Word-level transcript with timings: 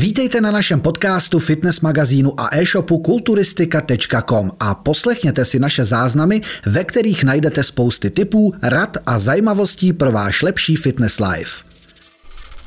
Vítejte 0.00 0.40
na 0.40 0.50
našem 0.50 0.80
podcastu, 0.80 1.38
fitness 1.38 1.80
magazínu 1.80 2.40
a 2.40 2.48
e-shopu 2.56 2.98
kulturistika.com 2.98 4.50
a 4.60 4.74
poslechněte 4.74 5.44
si 5.44 5.58
naše 5.58 5.84
záznamy, 5.84 6.40
ve 6.66 6.84
kterých 6.84 7.24
najdete 7.24 7.64
spousty 7.64 8.10
tipů, 8.10 8.52
rad 8.62 8.96
a 9.06 9.18
zajímavostí 9.18 9.92
pro 9.92 10.12
váš 10.12 10.42
lepší 10.42 10.76
fitness 10.76 11.20
life. 11.20 11.64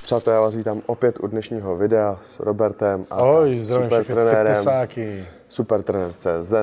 Přátelé, 0.04 0.35
já 0.35 0.41
vás 0.41 0.55
vítám 0.55 0.81
opět 0.85 1.15
u 1.19 1.27
dnešního 1.27 1.77
videa 1.77 2.19
s 2.25 2.39
Robertem 2.39 3.05
a 3.09 3.16
Ahoj, 3.16 3.59
zdravím 3.59 3.89
super 3.89 4.05
trenérem, 4.05 4.65
super 5.50 5.84
trenér 5.84 6.13
CZ, 6.13 6.54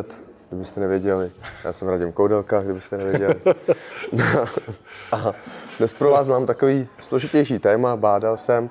kdybyste 0.49 0.81
nevěděli. 0.81 1.31
Já 1.65 1.73
jsem 1.73 1.89
Radim 1.89 2.13
Koudelka, 2.13 2.63
kdybyste 2.63 2.97
nevěděli. 2.97 3.35
a 5.13 5.33
dnes 5.79 5.95
pro 5.95 6.11
vás 6.11 6.29
mám 6.29 6.47
takový 6.47 6.89
složitější 7.01 7.59
téma, 7.59 7.97
bádal 7.97 8.37
jsem 8.37 8.71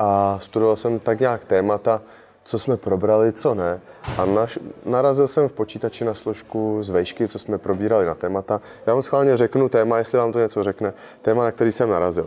a 0.00 0.38
studoval 0.42 0.76
jsem 0.76 0.98
tak 0.98 1.20
nějak 1.20 1.44
témata, 1.44 2.02
co 2.44 2.58
jsme 2.58 2.76
probrali, 2.76 3.32
co 3.32 3.54
ne. 3.54 3.80
A 4.18 4.24
naš, 4.24 4.58
narazil 4.84 5.28
jsem 5.28 5.48
v 5.48 5.52
počítači 5.52 6.04
na 6.04 6.14
složku 6.14 6.78
z 6.82 6.90
vejšky, 6.90 7.28
co 7.28 7.38
jsme 7.38 7.58
probírali 7.58 8.06
na 8.06 8.14
témata. 8.14 8.60
Já 8.86 8.92
vám 8.92 9.02
schválně 9.02 9.36
řeknu 9.36 9.68
téma, 9.68 9.98
jestli 9.98 10.18
vám 10.18 10.32
to 10.32 10.38
něco 10.38 10.62
řekne. 10.62 10.92
Téma, 11.22 11.44
na 11.44 11.52
který 11.52 11.72
jsem 11.72 11.90
narazil. 11.90 12.26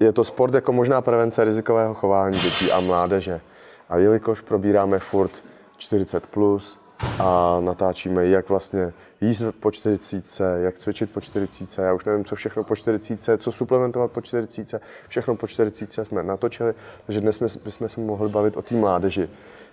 Je 0.00 0.12
to 0.12 0.24
sport 0.24 0.54
jako 0.54 0.72
možná 0.72 1.00
prevence 1.00 1.44
rizikového 1.44 1.94
chování 1.94 2.38
dětí 2.38 2.72
a 2.72 2.80
mládeže. 2.80 3.40
A 3.88 3.96
jelikož 3.96 4.40
probíráme 4.40 4.98
furt 4.98 5.32
40 5.76 6.26
plus 6.26 6.78
a 7.18 7.58
natáčíme, 7.60 8.26
jak 8.26 8.48
vlastně 8.48 8.92
jíst 9.20 9.44
po 9.60 9.70
40, 9.70 10.62
jak 10.62 10.78
cvičit 10.78 11.10
po 11.10 11.20
40, 11.20 11.82
já 11.82 11.92
už 11.92 12.04
nevím, 12.04 12.24
co 12.24 12.34
všechno 12.34 12.64
po 12.64 12.76
40, 12.76 13.42
co 13.42 13.52
suplementovat 13.52 14.12
po 14.12 14.20
40, 14.20 14.82
všechno 15.08 15.36
po 15.36 15.46
40 15.46 16.06
jsme 16.06 16.22
natočili, 16.22 16.74
takže 17.06 17.20
dnes 17.20 17.36
jsme, 17.36 17.46
bychom 17.64 17.88
se 17.88 18.00
mohli 18.00 18.28
bavit 18.28 18.56
o 18.56 18.62
té 18.62 18.74
mládeži 18.74 19.28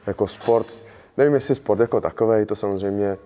jako 0.08 0.27
sport. 0.27 0.68
Nevím, 1.18 1.34
jestli 1.34 1.55
sport 1.55 1.80
jako 1.80 2.02
takový, 2.02 2.46
to 2.46 2.55
samozřejmě 2.55 3.18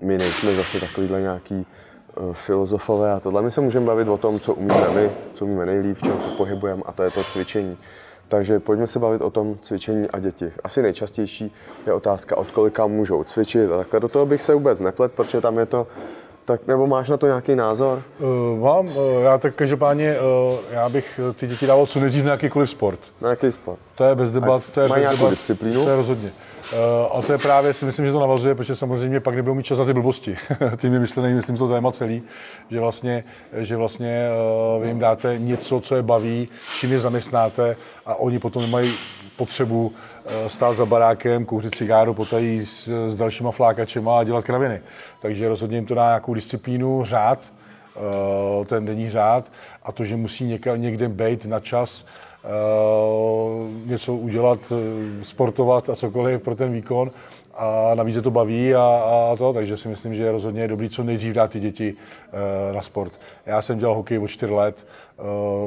my 0.00 0.18
nejsme 0.18 0.54
zase 0.54 0.80
takovýhle 0.80 1.20
nějaký 1.20 1.66
eh, 1.66 2.20
filozofové 2.32 3.12
a 3.12 3.20
tohle. 3.20 3.42
My 3.42 3.50
se 3.50 3.60
můžeme 3.60 3.86
bavit 3.86 4.08
o 4.08 4.16
tom, 4.16 4.40
co 4.40 4.54
umíme 4.54 4.88
my, 4.94 5.10
co 5.34 5.44
umíme 5.44 5.66
nejlíp, 5.66 5.96
v 5.96 6.02
čem 6.02 6.20
se 6.20 6.28
pohybujeme 6.28 6.82
a 6.86 6.92
to 6.92 7.02
je 7.02 7.10
to 7.10 7.24
cvičení. 7.24 7.78
Takže 8.28 8.60
pojďme 8.60 8.86
se 8.86 8.98
bavit 8.98 9.22
o 9.22 9.30
tom 9.30 9.58
cvičení 9.62 10.10
a 10.10 10.18
děti. 10.18 10.52
Asi 10.64 10.82
nejčastější 10.82 11.54
je 11.86 11.92
otázka, 11.92 12.36
od 12.36 12.50
kolika 12.50 12.86
můžou 12.86 13.24
cvičit 13.24 13.72
a 13.72 13.76
takhle. 13.76 14.00
Do 14.00 14.08
toho 14.08 14.26
bych 14.26 14.42
se 14.42 14.54
vůbec 14.54 14.80
neplet, 14.80 15.12
protože 15.12 15.40
tam 15.40 15.58
je 15.58 15.66
to 15.66 15.86
tak, 16.44 16.66
nebo 16.66 16.86
máš 16.86 17.08
na 17.08 17.16
to 17.16 17.26
nějaký 17.26 17.54
názor? 17.54 18.02
Uh, 18.18 18.60
mám, 18.60 18.86
uh, 18.86 18.94
já 19.22 19.38
tak 19.38 19.54
každopádně, 19.54 20.16
uh, 20.20 20.58
já 20.70 20.88
bych 20.88 21.20
ty 21.36 21.46
děti 21.46 21.66
dával 21.66 21.86
co 21.86 22.00
nejdřív 22.00 22.24
na 22.24 22.30
jakýkoliv 22.30 22.70
sport. 22.70 23.00
Na 23.20 23.30
jaký 23.30 23.52
sport? 23.52 23.87
To 23.98 24.04
je 24.04 24.14
bez 24.14 24.32
debat. 24.32 24.72
To 24.74 24.80
je 24.80 24.88
bez 24.88 25.10
debat, 25.10 25.30
disciplínu? 25.30 25.84
To 25.84 25.90
je 25.90 25.96
rozhodně. 25.96 26.32
Uh, 26.72 27.18
a 27.18 27.22
to 27.22 27.32
je 27.32 27.38
právě, 27.38 27.74
si 27.74 27.84
myslím, 27.84 28.06
že 28.06 28.12
to 28.12 28.20
navazuje, 28.20 28.54
protože 28.54 28.76
samozřejmě 28.76 29.20
pak 29.20 29.34
nebudou 29.34 29.54
mít 29.54 29.66
čas 29.66 29.78
na 29.78 29.84
ty 29.84 29.92
blbosti. 29.92 30.36
Tím 30.76 30.94
je 30.94 31.00
myšlený, 31.00 31.34
myslím, 31.34 31.56
to 31.56 31.68
téma 31.68 31.92
celý, 31.92 32.22
že 32.70 32.80
vlastně, 32.80 33.24
že 33.52 33.76
vlastně 33.76 34.28
uh, 34.76 34.82
vy 34.82 34.88
jim 34.88 34.98
dáte 34.98 35.38
něco, 35.38 35.80
co 35.80 35.96
je 35.96 36.02
baví, 36.02 36.48
čím 36.80 36.92
je 36.92 37.00
zaměstnáte 37.00 37.76
a 38.06 38.14
oni 38.14 38.38
potom 38.38 38.62
nemají 38.62 38.92
potřebu 39.36 39.86
uh, 39.86 40.48
stát 40.48 40.76
za 40.76 40.86
barákem, 40.86 41.44
kouřit 41.44 41.74
cigáru, 41.74 42.14
potají 42.14 42.66
s, 42.66 43.08
s 43.08 43.14
dalšíma 43.14 43.50
flákačema 43.50 44.18
a 44.18 44.24
dělat 44.24 44.44
kraviny. 44.44 44.80
Takže 45.22 45.48
rozhodně 45.48 45.76
jim 45.76 45.86
to 45.86 45.94
dá 45.94 46.06
nějakou 46.06 46.34
disciplínu, 46.34 47.04
řád, 47.04 47.38
uh, 48.58 48.66
ten 48.66 48.84
denní 48.84 49.10
řád 49.10 49.44
a 49.82 49.92
to, 49.92 50.04
že 50.04 50.16
musí 50.16 50.44
někde, 50.44 50.78
někde 50.78 51.08
být 51.08 51.44
na 51.44 51.60
čas, 51.60 52.06
něco 53.86 54.14
udělat, 54.14 54.58
eh, 54.72 55.24
sportovat 55.24 55.88
a 55.88 55.94
cokoliv 55.94 56.42
pro 56.42 56.56
ten 56.56 56.72
výkon. 56.72 57.10
A 57.54 57.94
navíc 57.94 58.16
je 58.16 58.22
to 58.22 58.30
baví 58.30 58.74
a, 58.74 58.82
a 58.82 59.36
to, 59.38 59.52
takže 59.52 59.76
si 59.76 59.88
myslím, 59.88 60.14
že 60.14 60.22
je 60.22 60.32
rozhodně 60.32 60.68
dobrý 60.68 60.88
co 60.88 61.02
nejdřív 61.02 61.34
dát 61.34 61.50
ty 61.50 61.60
děti 61.60 61.94
uh, 61.94 62.76
na 62.76 62.82
sport. 62.82 63.12
Já 63.46 63.62
jsem 63.62 63.78
dělal 63.78 63.94
hokej 63.94 64.18
od 64.18 64.26
4 64.26 64.52
let, 64.52 64.86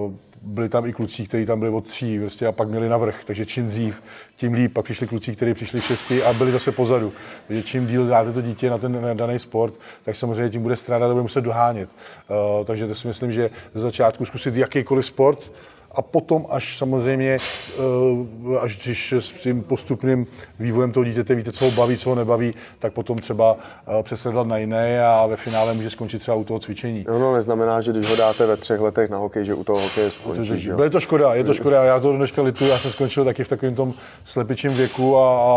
uh, 0.06 0.14
byli 0.42 0.70
tam 0.70 0.86
i 0.86 0.94
kluci, 0.94 1.28
kteří 1.28 1.46
tam 1.46 1.60
byli 1.60 1.72
od 1.72 1.88
tří 1.88 2.20
prostě, 2.20 2.48
a 2.48 2.52
pak 2.52 2.70
měli 2.70 2.90
navrh, 2.90 3.26
takže 3.26 3.46
čím 3.46 3.68
dřív, 3.68 4.04
tím 4.36 4.54
líp. 4.54 4.74
Pak 4.74 4.86
přišli 4.86 5.08
kluci, 5.08 5.36
kteří 5.36 5.54
přišli 5.54 5.80
v 5.80 5.84
šesti 5.84 6.24
a 6.24 6.34
byli 6.34 6.52
zase 6.52 6.72
pozadu. 6.72 7.14
Takže 7.48 7.64
čím 7.64 7.88
díl 7.88 8.08
dáte 8.08 8.34
to 8.34 8.42
dítě 8.42 8.70
na 8.70 8.78
ten 8.78 9.02
na 9.02 9.14
daný 9.14 9.40
sport, 9.40 9.74
tak 10.04 10.16
samozřejmě 10.16 10.50
tím 10.50 10.62
bude 10.62 10.76
strádat 10.76 11.10
a 11.10 11.14
bude 11.14 11.22
muset 11.22 11.42
dohánět. 11.42 11.90
Uh, 12.30 12.66
takže 12.66 12.88
to 12.88 12.96
si 12.96 13.08
myslím, 13.08 13.32
že 13.32 13.50
ze 13.74 13.82
začátku 13.82 14.26
zkusit 14.26 14.56
jakýkoliv 14.56 15.06
sport, 15.06 15.52
a 15.96 16.02
potom 16.02 16.46
až 16.50 16.78
samozřejmě, 16.78 17.38
eh, 17.38 18.60
až 18.60 18.78
když 18.78 19.14
s 19.14 19.32
tím 19.32 19.64
postupným 19.64 20.28
vývojem 20.60 20.92
toho 20.92 21.04
dítěte 21.04 21.36
víte, 21.36 21.52
co 21.52 21.66
ho 21.66 21.72
baví, 21.72 21.98
co 21.98 22.10
ho 22.10 22.16
nebaví, 22.16 22.54
tak 22.80 22.94
potom 22.94 23.18
třeba 23.18 23.58
eh, 23.88 24.04
přesedlat 24.04 24.48
na 24.48 24.58
jiné 24.58 25.06
a 25.06 25.26
ve 25.26 25.36
finále 25.36 25.74
může 25.74 25.90
skončit 25.90 26.20
třeba 26.20 26.38
u 26.38 26.44
toho 26.44 26.60
cvičení. 26.60 27.08
Ono 27.08 27.34
neznamená, 27.34 27.82
že 27.82 27.92
když 27.92 28.10
ho 28.10 28.16
dáte 28.16 28.46
ve 28.46 28.58
třech 28.58 28.80
letech 28.80 29.10
na 29.10 29.18
hokej, 29.18 29.46
že 29.46 29.54
u 29.54 29.64
toho 29.64 29.82
hokeje 29.82 30.12
skončí. 30.12 30.60
že 30.60 30.70
jo? 30.70 30.76
Bylo 30.76 30.90
to 30.90 31.00
škoda, 31.00 31.34
je 31.34 31.44
to 31.44 31.54
škoda, 31.54 31.84
já 31.84 32.00
to 32.00 32.14
dneška 32.14 32.42
lituju, 32.42 32.70
já 32.70 32.78
jsem 32.78 32.92
skončil 32.92 33.26
taky 33.26 33.44
v 33.44 33.50
takovém 33.50 33.76
tom 33.76 33.94
slepičím 34.26 34.72
věku, 34.72 35.18
a, 35.18 35.40
a, 35.40 35.54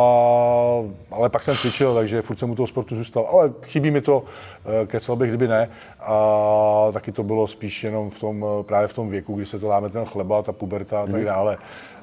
ale 1.11 1.29
pak 1.29 1.43
jsem 1.43 1.55
cvičil, 1.57 1.95
takže 1.95 2.23
furt 2.23 2.39
jsem 2.39 2.51
u 2.51 2.55
toho 2.55 2.67
sportu 2.67 2.97
zůstal, 2.97 3.29
ale 3.33 3.53
chybí 3.63 3.91
mi 3.91 4.01
to, 4.01 4.25
eh, 4.83 4.87
kecal 4.87 5.17
bych, 5.17 5.29
kdyby 5.29 5.49
ne, 5.49 5.69
a 6.07 6.89
taky 6.93 7.13
to 7.13 7.23
bylo 7.23 7.47
spíš 7.47 7.85
jenom 7.85 8.11
v 8.11 8.21
tom, 8.21 8.47
právě 8.63 8.89
v 8.89 8.93
tom 8.95 9.11
věku, 9.11 9.35
kdy 9.35 9.47
se 9.47 9.59
to 9.59 9.69
láme 9.69 9.89
ten 9.89 10.05
chleba, 10.05 10.43
ta 10.43 10.53
puberta 10.53 11.03
a 11.03 11.07
tak 11.07 11.25
dále. 11.25 11.59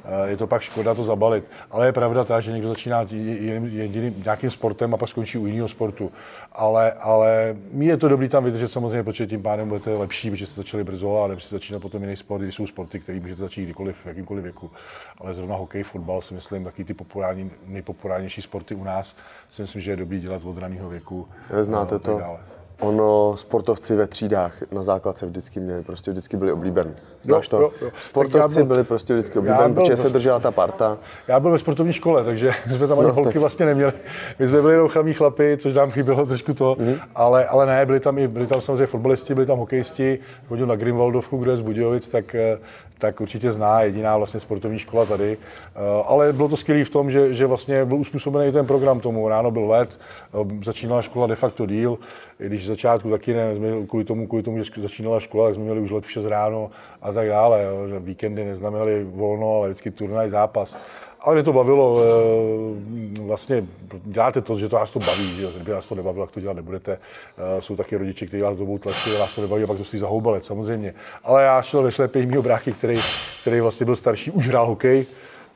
Eh, 0.06 0.30
Je 0.30 0.38
to 0.38 0.48
pak 0.48 0.62
škoda 0.62 0.94
to 0.94 1.04
zabalit. 1.04 1.52
Ale 1.72 1.86
je 1.86 1.92
pravda 1.92 2.24
ta, 2.24 2.40
že 2.40 2.52
někdo 2.52 2.70
začíná 2.70 3.02
jiným, 3.12 3.66
jediným, 3.66 4.22
nějakým 4.24 4.50
sportem 4.50 4.94
a 4.94 4.98
pak 4.98 5.10
skončí 5.10 5.38
u 5.38 5.46
jiného 5.46 5.68
sportu. 5.68 6.12
Ale, 6.52 6.92
ale 6.92 7.56
je 7.78 7.98
to 7.98 8.08
dobrý 8.08 8.30
tam 8.30 8.44
vydržet 8.44 8.68
samozřejmě, 8.72 9.04
protože 9.04 9.28
tím 9.28 9.42
pádem 9.44 9.70
budete 9.70 9.94
lepší, 9.94 10.32
protože 10.32 10.46
jste 10.46 10.56
začali 10.62 10.84
brzo 10.84 11.24
a 11.24 11.28
nemusíte 11.28 11.56
začínat 11.56 11.80
potom 11.80 12.02
jiný 12.04 12.16
sport, 12.16 12.42
když 12.42 12.56
jsou 12.56 12.68
sporty, 12.68 13.00
které 13.00 13.20
můžete 13.20 13.42
začít 13.42 13.64
kdykoliv, 13.64 13.96
v 13.98 14.06
jakýmkoliv 14.06 14.44
věku. 14.44 14.72
Ale 15.18 15.34
zrovna 15.34 15.56
hokej, 15.56 15.84
fotbal 15.84 16.22
si 16.22 16.34
myslím, 16.34 16.64
taky 16.64 16.84
ty 16.84 16.94
populární, 16.94 17.52
nejpopulárnější 17.68 18.42
sporty 18.42 18.76
u 18.76 18.84
nás, 18.84 19.16
si 19.52 19.62
myslím, 19.62 19.82
že 19.82 19.92
je 19.92 19.98
dobrý 19.98 20.20
dělat 20.22 20.46
od 20.46 20.58
raného 20.58 20.90
věku. 20.90 21.28
Znáte 21.62 22.00
tak 22.00 22.02
to? 22.02 22.20
dále. 22.20 22.40
Ono, 22.82 23.34
sportovci 23.38 23.96
ve 23.96 24.08
třídách 24.08 24.54
na 24.72 24.84
základce 24.84 25.26
vždycky 25.26 25.60
měli, 25.60 25.84
prostě 25.84 26.12
vždycky 26.12 26.38
byli 26.38 26.52
oblíbení. 26.52 26.94
Znáš 27.22 27.48
to? 27.48 27.62
jo, 27.62 27.72
jo. 27.82 27.90
Sportovci 28.02 28.56
byl- 28.64 28.66
byli 28.66 28.84
prostě 28.84 29.14
vždycky 29.14 29.40
oblíbení, 29.40 29.74
protože 29.74 29.98
se 29.98 30.10
držela 30.10 30.40
ta 30.40 30.52
parta. 30.52 30.98
Já 31.28 31.40
byl 31.40 31.52
ve 31.52 31.60
sportovní 31.60 31.94
škole, 31.94 32.24
takže 32.24 32.52
my 32.68 32.74
jsme 32.76 32.88
tam 32.88 33.00
ani 33.00 33.08
No, 33.08 33.14
holky 33.14 33.30
tak- 33.30 33.36
vlastně 33.40 33.66
neměli. 33.66 33.94
My 34.40 34.48
jsme 34.48 34.62
byli 34.62 34.74
jenom 34.74 34.88
chamí 34.90 35.14
chlapi, 35.14 35.58
což 35.62 35.74
nám 35.74 35.92
chybělo 35.92 36.26
trošku 36.26 36.54
to, 36.54 36.76
Mhm. 36.80 36.96
ale, 37.16 37.46
ale 37.46 37.66
ne, 37.66 37.86
byli 37.86 38.00
tam 38.00 38.18
i 38.18 38.28
byli 38.28 38.48
tam 38.48 38.62
samozřejmě 38.62 38.86
fotbalisti, 38.88 39.34
byli 39.36 39.46
tam 39.46 39.58
hokejisti, 39.60 40.20
chodil 40.48 40.68
na 40.68 40.76
Grimwaldovku, 40.76 41.38
kdo 41.38 41.52
je 41.52 41.58
z 41.58 41.62
Budějovic, 41.62 42.08
tak, 42.08 42.36
eh, 42.36 42.58
tak 43.02 43.22
určitě 43.22 43.52
zná 43.52 43.82
jediná 43.82 44.18
vlastně 44.18 44.40
sportovní 44.40 44.80
škola 44.80 45.06
tady. 45.06 45.38
Eh, 45.38 45.80
Ale 46.06 46.34
bylo 46.34 46.50
to 46.50 46.58
skvělé 46.58 46.84
v 46.84 46.90
tom, 46.90 47.12
že, 47.12 47.34
že 47.34 47.46
vlastně 47.46 47.86
byl 47.86 47.98
uspůsobený 47.98 48.52
ten 48.52 48.66
program 48.66 49.00
tomu. 49.00 49.30
Ráno 49.30 49.52
byl 49.52 49.70
let, 49.70 50.00
eh, 50.34 50.66
začínala 50.66 51.02
škola 51.02 51.28
de 51.28 51.36
facto 51.36 51.66
díl, 51.66 51.98
i 52.40 52.46
když 52.46 52.66
z 52.66 52.68
začátku 52.68 53.10
taky 53.10 53.34
ne, 53.34 53.54
kvůli 53.88 54.06
tomu, 54.06 54.28
kvůli 54.28 54.44
tomu, 54.44 54.64
že 54.64 54.82
začínala 54.82 55.20
škola, 55.20 55.48
tak 55.48 55.56
jsme 55.56 55.64
měli 55.64 55.80
už 55.80 55.92
let 55.92 56.06
v 56.06 56.12
6 56.12 56.26
ráno 56.26 56.72
a 57.02 57.12
tak 57.12 57.28
dále. 57.28 57.66
Víkendy 58.00 58.46
neznamenaly 58.46 59.04
volno, 59.04 59.56
ale 59.58 59.68
vždycky 59.70 59.92
turnaj, 59.92 60.30
zápas. 60.30 60.80
Ale 61.24 61.36
mě 61.36 61.44
to 61.44 61.54
bavilo, 61.54 62.02
eh, 62.02 63.22
vlastně 63.22 63.64
děláte 64.04 64.42
to, 64.42 64.60
že 64.60 64.70
to 64.70 64.76
vás 64.76 64.92
to 64.92 65.00
baví, 65.00 65.36
že 65.36 65.48
kdyby 65.56 65.72
vás 65.72 65.86
to 65.86 65.96
nebavilo, 65.96 66.26
tak 66.26 66.34
to 66.34 66.40
dělat 66.40 66.54
nebudete. 66.54 67.00
Eh, 67.38 67.62
Jsou 67.62 67.76
taky 67.76 67.98
rodiče, 67.98 68.26
kteří 68.26 68.42
vás 68.44 68.58
dobou 68.58 68.78
tlačí, 68.78 69.12
vás 69.20 69.36
to 69.36 69.42
nebaví 69.42 69.64
a 69.64 69.68
pak 69.68 69.78
to 69.78 69.84
stojí 69.84 70.02
za 70.02 70.08
houbalec, 70.08 70.46
samozřejmě. 70.46 70.94
Ale 71.24 71.44
já 71.44 71.62
šel 71.62 71.84
ve 71.84 71.92
šlepě 71.92 72.26
mýho 72.26 72.42
bráchy, 72.42 72.72
který, 72.72 73.00
který 73.42 73.62
vlastně 73.62 73.86
byl 73.86 73.96
starší, 73.96 74.32
už 74.32 74.48
hrál 74.48 74.68
hokej, 74.68 75.06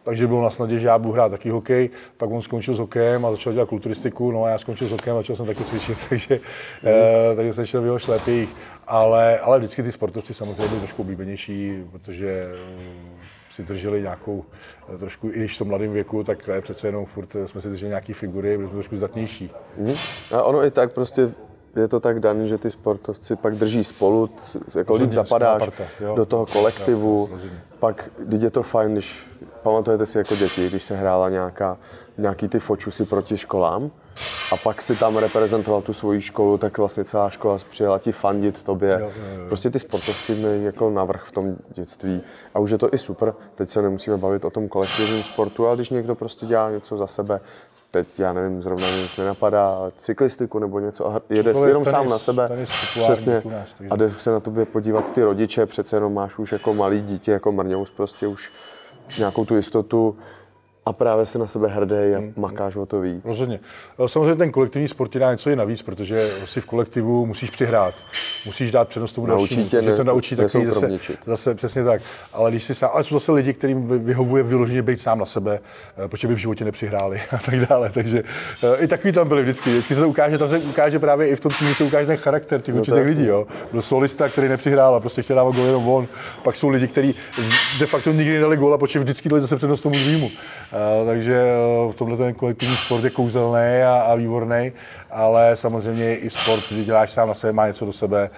takže 0.04 0.28
bylo 0.28 0.44
na 0.44 0.50
snadě, 0.50 0.80
že 0.80 0.88
já 0.88 0.98
budu 0.98 1.14
hrát 1.14 1.30
taky 1.30 1.50
hokej, 1.50 1.90
pak 2.18 2.30
on 2.30 2.42
skončil 2.42 2.74
s 2.74 2.80
hokejem 2.80 3.26
a 3.26 3.32
začal 3.32 3.54
dělat 3.54 3.70
kulturistiku, 3.70 4.32
no 4.32 4.44
a 4.44 4.50
já 4.50 4.58
skončil 4.58 4.88
s 4.88 4.92
hokejem 4.92 5.18
a 5.18 5.20
začal 5.20 5.36
jsem 5.36 5.46
taky 5.46 5.64
cvičit, 5.64 5.98
takže, 6.10 6.36
mm. 6.36 6.90
eh, 6.90 7.36
takže 7.36 7.54
jsem 7.54 7.66
šel 7.66 7.82
v 7.82 7.86
jeho 7.86 8.00
šlepích. 8.00 8.50
Ale, 8.88 9.40
ale 9.40 9.60
vždycky 9.60 9.84
ty 9.84 9.92
sportovci 9.92 10.34
samozřejmě 10.34 10.68
byli 10.68 10.80
trošku 10.80 11.02
oblíbenější, 11.02 11.84
protože 11.92 12.52
si 13.56 13.64
drželi 13.64 14.02
nějakou, 14.02 14.46
eh, 14.94 14.98
trošku, 14.98 15.28
i 15.28 15.40
když 15.40 15.56
v 15.56 15.58
tom 15.58 15.68
mladém 15.68 15.92
věku, 15.92 16.24
tak 16.24 16.50
eh, 16.50 16.62
přece 16.62 16.88
jenom 16.88 17.06
furt 17.06 17.36
eh, 17.36 17.48
jsme 17.48 17.62
si 17.62 17.70
drželi 17.70 17.90
nějaké 17.90 18.14
figury, 18.14 18.58
byli 18.58 18.70
jsme 18.70 18.76
trošku 18.76 18.98
zdatnější. 18.98 19.52
Mhm. 19.78 19.94
A 20.32 20.44
ono 20.44 20.66
i 20.66 20.72
tak 20.72 20.94
prostě 20.94 21.30
je 21.76 21.88
to 21.88 22.00
tak 22.00 22.20
daný, 22.20 22.48
že 22.48 22.58
ty 22.58 22.72
sportovci 22.72 23.36
pak 23.36 23.56
drží 23.56 23.84
spolu, 23.84 24.30
jako 24.76 24.96
líp 24.96 25.12
zapadáš 25.12 25.60
parta, 25.60 25.84
do 26.16 26.26
toho 26.26 26.46
kolektivu. 26.46 27.30
Jo, 27.32 27.40
pak, 27.80 28.10
když 28.20 28.42
je 28.42 28.50
to 28.50 28.64
fajn, 28.64 28.92
když 28.92 29.28
pamatujete 29.64 30.06
si 30.06 30.18
jako 30.18 30.36
děti, 30.36 30.70
když 30.70 30.84
se 30.84 30.96
hrála 30.96 31.30
nějaká, 31.30 31.78
nějaký 32.18 32.48
ty 32.48 32.60
fočusy 32.60 33.06
proti 33.06 33.38
školám, 33.38 33.92
a 34.52 34.58
pak 34.58 34.82
si 34.82 34.96
tam 34.96 35.18
reprezentoval 35.18 35.82
tu 35.82 35.94
svoji 35.94 36.22
školu, 36.22 36.58
tak 36.58 36.78
vlastně 36.78 37.04
celá 37.04 37.30
škola 37.30 37.58
přijela 37.70 38.00
ti 38.00 38.12
fandit 38.12 38.62
tobě. 38.62 38.98
Jo, 39.00 39.00
jo, 39.00 39.40
jo. 39.40 39.48
Prostě 39.48 39.70
ty 39.70 39.80
sportovci 39.80 40.36
měli 40.36 40.64
jako 40.64 40.90
navrh 40.90 41.24
v 41.26 41.32
tom 41.32 41.56
dětství 41.74 42.22
a 42.54 42.60
už 42.60 42.72
je 42.72 42.78
to 42.78 42.94
i 42.94 42.98
super. 42.98 43.34
Teď 43.56 43.70
se 43.70 43.82
nemusíme 43.82 44.18
bavit 44.18 44.46
o 44.46 44.50
tom 44.50 44.68
kolektivním 44.68 45.24
sportu, 45.24 45.68
ale 45.68 45.76
když 45.76 45.90
někdo 45.90 46.16
prostě 46.16 46.46
dělá 46.46 46.72
něco 46.72 46.98
za 46.98 47.08
sebe, 47.08 47.40
teď 47.92 48.20
já 48.20 48.34
nevím, 48.34 48.62
zrovna 48.62 48.88
nic 49.02 49.18
nenapadá, 49.18 49.92
cyklistiku 49.98 50.60
nebo 50.60 50.80
něco 50.80 51.08
a 51.08 51.22
jede 51.30 51.56
si 51.56 51.68
jenom 51.68 51.84
tenis, 51.84 51.92
sám 51.92 52.10
na 52.10 52.18
sebe. 52.18 52.50
Přesně. 53.00 53.42
Nás, 53.46 53.68
a 53.90 53.96
jde 53.96 54.12
se 54.12 54.32
na 54.32 54.40
tobě 54.40 54.66
podívat 54.66 55.12
ty 55.12 55.24
rodiče, 55.24 55.66
přece 55.66 55.98
jenom 55.98 56.14
máš 56.14 56.38
už 56.38 56.52
jako 56.52 56.74
malý 56.74 57.02
dítě, 57.02 57.32
jako 57.32 57.52
mrňous, 57.52 57.90
prostě 57.90 58.28
už 58.28 58.54
nějakou 59.18 59.46
tu 59.46 59.56
jistotu 59.56 60.18
a 60.86 60.94
právě 60.94 61.26
se 61.26 61.40
na 61.40 61.48
sebe 61.48 61.68
hrdý 61.68 61.96
a 61.96 62.18
hmm. 62.18 62.34
makáš 62.38 62.76
o 62.76 62.86
to 62.86 63.02
víc. 63.02 63.26
Rozhodně. 63.26 63.60
Samozřejmě 64.06 64.36
ten 64.36 64.52
kolektivní 64.52 64.88
sport 64.88 65.12
ti 65.12 65.20
dá 65.20 65.32
něco 65.32 65.50
i 65.50 65.56
navíc, 65.56 65.82
protože 65.82 66.32
si 66.46 66.62
v 66.62 66.66
kolektivu 66.66 67.26
musíš 67.26 67.50
přihrát. 67.50 67.96
Musíš 68.46 68.72
dát 68.72 68.88
přednost 68.88 69.12
tomu 69.12 69.28
dalšímu, 69.28 69.70
že 69.82 69.96
to 69.96 70.04
naučí 70.04 70.36
taky 70.36 70.68
zase, 70.68 71.00
zase, 71.26 71.56
přesně 71.56 71.84
tak. 71.84 72.02
Ale 72.34 72.52
když 72.52 72.64
si 72.64 72.76
sám, 72.76 72.90
ale 72.94 73.04
jsou 73.04 73.16
zase 73.16 73.32
lidi, 73.32 73.54
kterým 73.54 74.06
vyhovuje 74.06 74.44
vyloženě 74.44 74.82
být 74.82 75.02
sám 75.02 75.20
na 75.20 75.26
sebe, 75.26 75.60
eh, 76.06 76.08
protože 76.08 76.28
by 76.28 76.34
v 76.36 76.38
životě 76.38 76.66
nepřihráli 76.66 77.22
a 77.32 77.38
tak 77.38 77.68
dále. 77.70 77.90
Takže 77.90 78.24
eh, 78.64 78.84
i 78.84 78.88
takový 78.88 79.14
tam 79.14 79.28
byli 79.28 79.44
vždycky. 79.44 79.70
Vždycky 79.70 79.96
se 79.96 80.06
ukáže, 80.06 80.38
tam 80.38 80.50
se 80.50 80.58
ukáže 80.58 81.00
právě 81.00 81.28
i 81.28 81.36
v 81.36 81.40
tom 81.40 81.52
týmu 81.60 81.74
se 81.74 81.84
ukáže 81.84 82.08
ten 82.08 82.18
charakter 82.18 82.62
těch 82.62 82.76
no 82.76 82.80
určitých 82.80 83.04
lidí. 83.04 83.26
Jo. 83.26 83.48
Byl 83.72 83.82
solista, 83.82 84.30
který 84.30 84.48
nepřihrál 84.48 84.96
a 84.96 85.00
prostě 85.00 85.22
chtěl 85.22 85.36
dávat 85.36 85.56
gol 85.56 85.66
jenom 85.66 85.88
on. 85.88 86.08
Pak 86.44 86.56
jsou 86.56 86.70
lidi, 86.70 86.88
kteří 86.88 87.16
de 87.80 87.86
facto 87.86 88.12
nikdy 88.12 88.34
nedali 88.34 88.58
gól 88.58 88.74
a 88.74 88.78
protože 88.78 89.00
vždycky 89.00 89.30
dali 89.30 89.42
zase 89.42 89.56
přednost 89.56 89.82
tomu 89.82 89.96
druhému. 89.96 90.30
Eh, 90.76 91.06
takže 91.06 91.34
eh, 91.34 91.92
v 91.92 91.96
tomhle 91.96 92.18
ten 92.18 92.34
kolektivní 92.34 92.76
sport 92.76 93.04
je 93.04 93.10
kouzelný 93.10 93.84
a, 93.88 93.94
a 93.94 94.16
výborný, 94.16 94.72
ale 95.16 95.56
samozřejmě 95.56 96.16
i 96.16 96.30
sport, 96.30 96.64
když 96.72 96.86
děláš 96.86 97.12
sám 97.12 97.28
na 97.28 97.34
sebe, 97.34 97.54
má 97.54 97.68
něco 97.68 97.86
do 97.86 97.94
sebe, 97.94 98.30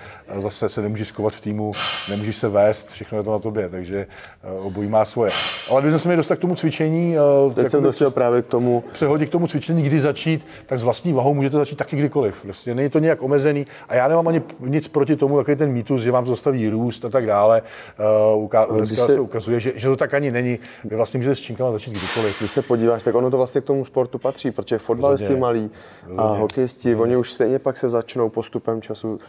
zase 0.41 0.69
se 0.69 0.81
nemůžeš 0.81 1.07
skovat 1.07 1.33
v 1.33 1.41
týmu, 1.41 1.71
nemůžeš 2.09 2.38
se 2.38 2.50
vést, 2.50 2.89
všechno 2.89 3.18
je 3.18 3.24
to 3.24 3.31
na 3.31 3.39
tobě, 3.39 3.69
takže 3.69 4.07
eh, 4.44 4.59
obojí 4.59 4.89
má 4.89 5.06
svoje. 5.06 5.31
Ale 5.69 5.81
když 5.81 6.01
jsme 6.01 6.09
měli 6.09 6.18
dostat 6.18 6.35
k 6.35 6.39
tomu 6.39 6.56
cvičení, 6.56 7.15
teď 7.53 7.69
jsem 7.69 7.83
to 7.83 7.91
chtěl 7.91 8.12
právě 8.12 8.41
k 8.41 8.45
tomu. 8.45 8.83
Přehodit 8.94 9.29
k 9.29 9.31
tomu 9.31 9.47
cvičení, 9.47 9.83
kdy 9.83 10.00
začít, 10.00 10.47
tak 10.65 10.79
s 10.79 10.83
vlastní 10.83 11.13
vahou 11.13 11.33
můžete 11.33 11.57
začít 11.57 11.75
taky 11.75 11.95
kdykoliv. 11.95 12.41
Prostě 12.41 12.75
není 12.75 12.89
to 12.89 13.00
nějak 13.00 13.21
omezený 13.21 13.68
a 13.89 13.95
já 13.95 14.07
nemám 14.07 14.27
ani 14.27 14.41
nic 14.59 14.88
proti 14.88 15.15
tomu, 15.15 15.38
jaký 15.38 15.56
ten 15.56 15.71
mýtus, 15.71 16.01
že 16.01 16.12
vám 16.12 16.23
to 16.23 16.30
zastaví 16.30 16.69
růst 16.69 17.06
a 17.06 17.09
tak 17.09 17.25
dále. 17.25 17.62
Uh, 18.35 18.83
se... 18.83 18.95
se 18.95 19.19
ukazuje, 19.19 19.59
že, 19.59 19.71
že, 19.75 19.88
to 19.88 19.95
tak 19.95 20.13
ani 20.13 20.31
není. 20.31 20.59
Vy 20.83 20.95
vlastně 20.95 21.18
můžete 21.18 21.35
s 21.35 21.39
činkama 21.39 21.71
začít 21.71 21.91
kdykoliv. 21.91 22.39
Když 22.39 22.51
se 22.51 22.62
podíváš, 22.62 23.03
tak 23.03 23.15
ono 23.15 23.31
to 23.31 23.38
vlastně 23.38 23.62
k 23.62 23.65
tomu 23.65 23.85
sportu 23.85 24.19
patří, 24.19 24.51
protože 24.51 24.77
fotbalisti 24.77 25.35
malí 25.35 25.69
a 26.18 26.23
hokejisti, 26.67 26.95
oni 26.95 27.17
už 27.17 27.33
stejně 27.33 27.59
pak 27.59 27.77
se 27.77 27.89
začnou 27.89 28.29
postupem 28.29 28.81
času, 28.81 29.19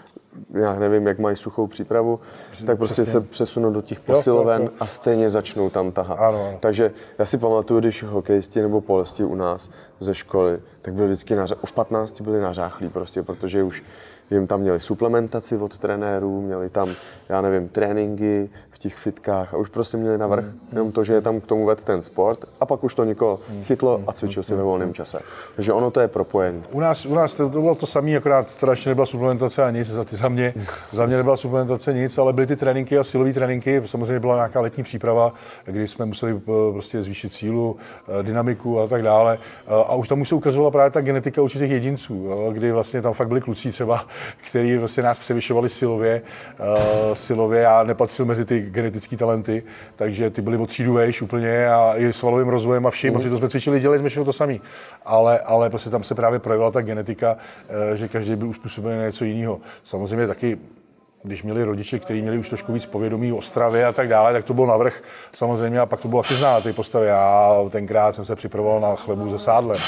já 0.51 0.75
nevím, 0.79 1.07
jak 1.07 1.19
mají 1.19 1.37
suchou 1.37 1.67
přípravu, 1.67 2.21
tak 2.67 2.79
prostě 2.79 3.03
Přesně. 3.03 3.13
se 3.13 3.21
přesunou 3.21 3.71
do 3.71 3.83
těch 3.83 4.01
posiloven 4.01 4.63
jo, 4.63 4.69
jo, 4.69 4.73
jo. 4.73 4.77
a 4.81 4.87
stejně 4.87 5.31
začnou 5.31 5.71
tam 5.71 5.93
tahat. 5.93 6.19
Ano, 6.19 6.49
ano. 6.49 6.59
Takže 6.61 6.93
já 7.19 7.27
si 7.27 7.39
pamatuju, 7.39 7.81
když 7.81 8.03
hokejisti 8.03 8.63
nebo 8.63 8.81
polisti 8.81 9.25
u 9.25 9.35
nás 9.35 9.71
ze 10.01 10.15
školy, 10.15 10.59
tak 10.83 10.95
byli 10.95 11.07
vždycky 11.07 11.35
na, 11.37 11.47
v 11.47 11.73
15 11.73 12.21
byli 12.21 12.41
nařáchlí 12.41 12.89
prostě, 12.89 13.23
protože 13.23 13.63
už 13.63 13.83
jim 14.31 14.47
tam 14.47 14.61
měli 14.61 14.81
suplementaci 14.81 15.57
od 15.57 15.79
trenérů, 15.79 16.41
měli 16.41 16.71
tam, 16.71 16.89
já 17.29 17.41
nevím, 17.41 17.69
tréninky 17.69 18.51
v 18.71 18.79
těch 18.79 18.95
fitkách 18.95 19.55
a 19.55 19.57
už 19.57 19.69
prostě 19.69 19.97
měli 19.97 20.19
navrh 20.19 20.45
mm. 20.45 20.61
jenom 20.73 20.93
to, 20.93 21.05
že 21.05 21.13
je 21.13 21.21
tam 21.21 21.41
k 21.41 21.47
tomu 21.47 21.67
ved 21.67 21.85
ten 21.85 22.03
sport 22.03 22.45
a 22.61 22.67
pak 22.67 22.85
už 22.85 22.95
to 22.95 23.05
někoho 23.05 23.41
mm. 23.51 23.65
chytlo 23.65 24.01
a 24.07 24.13
cvičil 24.13 24.43
si 24.43 24.55
ve 24.55 24.63
volném 24.63 24.95
čase. 24.95 25.19
Takže 25.57 25.73
ono 25.73 25.91
to 25.91 26.01
je 26.01 26.09
propojené. 26.09 26.59
U 26.73 26.81
nás, 26.81 27.07
u 27.07 27.15
nás 27.15 27.35
to 27.35 27.49
bylo 27.49 27.75
to 27.75 27.87
samé, 27.87 28.17
akorát 28.17 28.55
teda 28.55 28.73
ještě 28.73 28.91
nebyla 28.91 29.07
suplementace 29.07 29.65
a 29.65 29.71
nic, 29.71 29.89
za, 29.89 30.05
ty, 30.05 30.17
za, 30.17 30.29
mě, 30.29 30.55
za 30.93 31.07
mě 31.07 31.17
nebyla 31.17 31.37
suplementace 31.37 31.93
nic, 31.93 32.19
ale 32.19 32.33
byly 32.33 32.47
ty 32.47 32.57
tréninky 32.57 32.99
a 32.99 33.05
silové 33.05 33.33
tréninky, 33.33 33.83
samozřejmě 33.87 34.21
byla 34.21 34.35
nějaká 34.35 34.61
letní 34.61 34.83
příprava, 34.83 35.35
kdy 35.65 35.89
jsme 35.89 36.07
museli 36.07 36.33
eh, 36.37 36.73
prostě 36.73 37.03
zvýšit 37.03 37.33
sílu, 37.33 37.77
eh, 38.09 38.23
dynamiku 38.23 38.81
a 38.81 38.87
tak 38.87 39.03
dále. 39.03 39.39
Eh, 39.67 39.71
a 39.71 39.95
už 39.95 40.09
tam 40.09 40.21
už 40.21 40.29
se 40.29 40.35
ukazovala 40.35 40.71
právě 40.71 40.91
ta 40.91 41.01
genetika 41.01 41.43
určitých 41.43 41.71
jedinců, 41.71 42.29
kdy 42.53 42.73
vlastně 42.73 43.03
tam 43.03 43.13
fakt 43.13 43.29
byli 43.29 43.41
kluci 43.41 43.73
třeba, 43.73 44.07
který 44.49 44.79
vlastně 44.79 45.03
nás 45.03 45.19
převyšovali 45.19 45.69
silově, 45.69 46.23
uh, 46.61 47.15
silově. 47.15 47.61
Já 47.61 47.83
nepatřil 47.83 48.25
mezi 48.25 48.45
ty 48.45 48.61
genetické 48.61 49.17
talenty, 49.17 49.63
takže 49.97 50.31
ty 50.31 50.43
byly 50.43 50.57
od 50.57 50.67
třídu 50.67 50.93
vejš 50.93 51.23
úplně 51.23 51.69
a 51.69 51.95
i 51.97 52.13
svalovým 52.13 52.49
rozvojem 52.49 52.87
a 52.87 52.91
vším, 52.91 53.11
mm. 53.11 53.17
protože 53.17 53.31
to 53.31 53.39
jsme 53.39 53.49
cvičili, 53.49 53.81
dělali 53.81 53.99
jsme 53.99 54.09
všechno 54.09 54.25
to 54.25 54.33
samé. 54.33 54.57
Ale, 55.05 55.39
ale 55.39 55.71
prostě 55.71 55.91
tam 55.91 56.03
se 56.03 56.15
právě 56.15 56.39
projevila 56.39 56.71
ta 56.71 56.81
genetika, 56.81 57.33
uh, 57.91 57.97
že 57.97 58.09
každý 58.09 58.37
byl 58.37 58.49
uspůsobený 58.49 58.99
na 58.99 59.07
něco 59.07 59.25
jiného. 59.25 59.61
Samozřejmě 59.85 60.27
taky 60.27 60.59
když 61.23 61.43
měli 61.43 61.65
rodiče, 61.65 61.99
kteří 61.99 62.23
měli 62.23 62.39
už 62.39 62.49
trošku 62.49 62.73
víc 62.73 62.87
povědomí 62.87 63.33
o 63.33 63.37
Ostravě 63.37 63.87
a 63.87 63.93
tak 63.93 64.09
dále, 64.09 64.33
tak 64.33 64.45
to 64.45 64.55
byl 64.55 64.67
navrh 64.67 65.03
samozřejmě 65.37 65.81
a 65.81 65.87
pak 65.87 66.01
to 66.01 66.09
bylo 66.09 66.23
taky 66.23 66.35
znát 66.35 66.63
ty 66.63 66.73
postavy. 66.73 67.07
Já 67.07 67.55
tenkrát 67.71 68.15
jsem 68.15 68.25
se 68.25 68.37
připravoval 68.37 68.81
na 68.81 68.97
chlebu 68.97 69.31
ze 69.31 69.39
sádlem, 69.39 69.81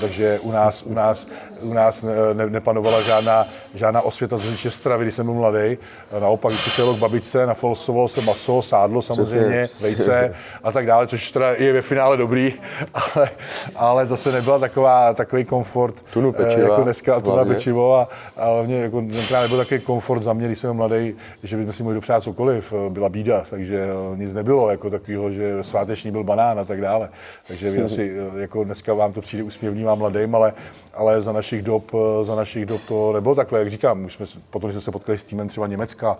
takže 0.00 0.38
u 0.42 0.52
nás, 0.52 0.82
u 0.82 0.94
nás, 0.94 1.26
u 1.60 1.72
nás 1.72 2.04
ne, 2.32 2.46
nepanovala 2.46 3.02
žádná, 3.02 3.46
žádná 3.74 4.00
osvěta 4.00 4.38
z 4.38 4.42
hlediště 4.42 4.70
stravy, 4.70 5.04
když 5.04 5.14
jsem 5.14 5.26
byl 5.26 5.34
mladý. 5.34 5.78
Naopak, 6.20 6.52
když 6.52 6.74
se 6.74 6.82
k 6.82 6.98
babičce, 6.98 7.46
nafolsoval 7.46 8.08
se 8.08 8.20
maso, 8.20 8.62
sádlo 8.62 9.02
samozřejmě, 9.02 9.62
přesně, 9.62 9.88
vejce 9.88 10.34
a 10.64 10.72
tak 10.72 10.86
dále, 10.86 11.06
což 11.06 11.30
teda 11.30 11.52
je 11.52 11.72
ve 11.72 11.82
finále 11.82 12.16
dobrý, 12.16 12.54
ale, 12.94 13.30
ale 13.76 14.06
zase 14.06 14.32
nebyla 14.32 14.58
taková, 14.58 15.14
takový 15.14 15.44
komfort 15.44 15.94
tunu 16.12 16.32
pečiva, 16.32 16.68
jako 16.68 16.82
dneska, 16.82 17.20
tuna 17.20 17.44
pečivo 17.44 17.96
a, 17.96 18.08
a 18.36 18.46
hlavně 18.46 18.80
jako 18.80 19.00
tenkrát 19.00 19.42
nebyl 19.42 19.58
takový 19.58 19.80
komfort 19.80 20.22
za 20.22 20.32
mě, 20.32 20.46
když 20.46 20.58
jsem 20.58 20.67
mladý, 20.74 21.14
že 21.42 21.56
bychom 21.56 21.72
si 21.72 21.82
mohli 21.82 21.94
dopřát 21.94 22.22
cokoliv, 22.22 22.74
byla 22.88 23.08
bída, 23.08 23.46
takže 23.50 23.86
nic 24.14 24.32
nebylo 24.32 24.70
jako 24.70 24.90
takového, 24.90 25.30
že 25.30 25.62
sváteční 25.62 26.10
byl 26.10 26.24
banán 26.24 26.60
a 26.60 26.64
tak 26.64 26.80
dále. 26.80 27.08
Takže 27.48 27.70
vy 27.70 27.82
asi, 27.84 28.16
jako 28.36 28.64
dneska 28.64 28.94
vám 28.94 29.12
to 29.12 29.20
přijde 29.20 29.42
úsměvný 29.42 29.84
vám 29.84 29.98
mladým, 29.98 30.34
ale, 30.34 30.52
ale 30.94 31.22
za 31.22 31.32
našich 31.32 31.62
dob, 31.62 31.92
za 32.22 32.34
našich 32.34 32.66
dob 32.66 32.80
to 32.88 33.12
nebylo 33.12 33.34
takhle, 33.34 33.58
jak 33.58 33.70
říkám, 33.70 34.04
už 34.04 34.14
jsme, 34.14 34.26
potom 34.50 34.72
jsme 34.72 34.80
se 34.80 34.90
potkali 34.90 35.18
s 35.18 35.24
týmem 35.24 35.48
třeba 35.48 35.66
Německa 35.66 36.18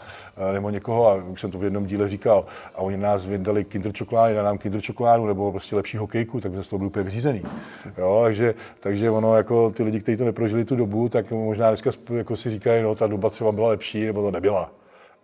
nebo 0.53 0.70
někoho 0.70 1.09
a 1.09 1.15
už 1.15 1.41
jsem 1.41 1.50
to 1.50 1.59
v 1.59 1.65
jednom 1.65 1.87
díle 1.87 2.09
říkal 2.09 2.44
a 2.75 2.79
oni 2.79 2.97
nás 2.97 3.26
vydali 3.26 3.65
kinder 3.65 3.93
čokolády, 3.93 4.35
na 4.35 4.43
nám 4.43 4.59
kinder 4.59 4.81
čokoládu 4.81 5.26
nebo 5.26 5.50
prostě 5.50 5.76
lepší 5.76 5.97
hokejku, 5.97 6.41
tak 6.41 6.53
jsme 6.53 6.62
z 6.62 6.69
toho 6.69 6.79
byli 6.79 6.87
úplně 6.87 7.05
vyřízený. 7.05 7.43
Jo, 7.99 8.20
takže, 8.25 8.55
takže 8.81 9.11
ono 9.11 9.37
jako 9.37 9.70
ty 9.70 9.82
lidi, 9.82 10.00
kteří 10.00 10.17
to 10.17 10.25
neprožili 10.25 10.65
tu 10.65 10.76
dobu, 10.76 11.09
tak 11.09 11.31
možná 11.31 11.69
dneska 11.69 11.91
jako 12.15 12.37
si 12.37 12.50
říkají, 12.50 12.82
no 12.82 12.94
ta 12.94 13.06
doba 13.06 13.31
třeba 13.31 13.53
byla 13.53 13.69
lepší, 13.69 14.06
nebo 14.06 14.23
to 14.23 14.31
nebyla. 14.31 14.70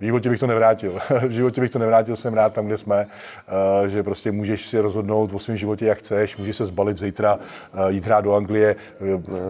V 0.00 0.04
životě 0.04 0.30
bych 0.30 0.40
to 0.40 0.46
nevrátil. 0.46 0.98
v 1.26 1.30
životě 1.30 1.60
bych 1.60 1.70
to 1.70 1.78
nevrátil, 1.78 2.16
jsem 2.16 2.34
rád 2.34 2.52
tam, 2.52 2.66
kde 2.66 2.78
jsme, 2.78 3.06
uh, 3.82 3.88
že 3.88 4.02
prostě 4.02 4.32
můžeš 4.32 4.66
si 4.66 4.80
rozhodnout 4.80 5.32
o 5.32 5.38
svém 5.38 5.56
životě, 5.56 5.86
jak 5.86 5.98
chceš, 5.98 6.36
můžeš 6.36 6.56
se 6.56 6.64
zbalit 6.64 6.98
zítra, 6.98 7.38
jít 7.88 8.04
hrát 8.04 8.20
do 8.20 8.34
Anglie, 8.34 8.76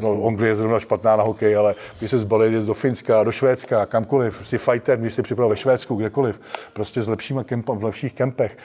no, 0.03 0.27
Anglie 0.27 0.51
je 0.51 0.57
zrovna 0.57 0.81
špatná 0.81 1.17
na 1.17 1.23
hokej, 1.23 1.57
ale 1.57 1.75
můžeš 1.95 2.11
se 2.11 2.19
zbalit 2.19 2.53
jít 2.53 2.67
do 2.67 2.75
Finska, 2.75 3.25
do 3.25 3.33
Švédska, 3.33 3.87
kamkoliv, 3.87 4.49
si 4.49 4.59
fighter, 4.59 4.99
můžeš 4.99 5.15
si 5.15 5.23
připravit 5.23 5.51
ve 5.51 5.57
Švédsku, 5.57 5.95
kdekoliv, 5.97 6.41
prostě 6.73 7.03
s 7.03 7.09
lepšíma 7.09 7.45
kempa, 7.45 7.73
v 7.73 7.85
lepších 7.85 8.13
kempech. 8.13 8.57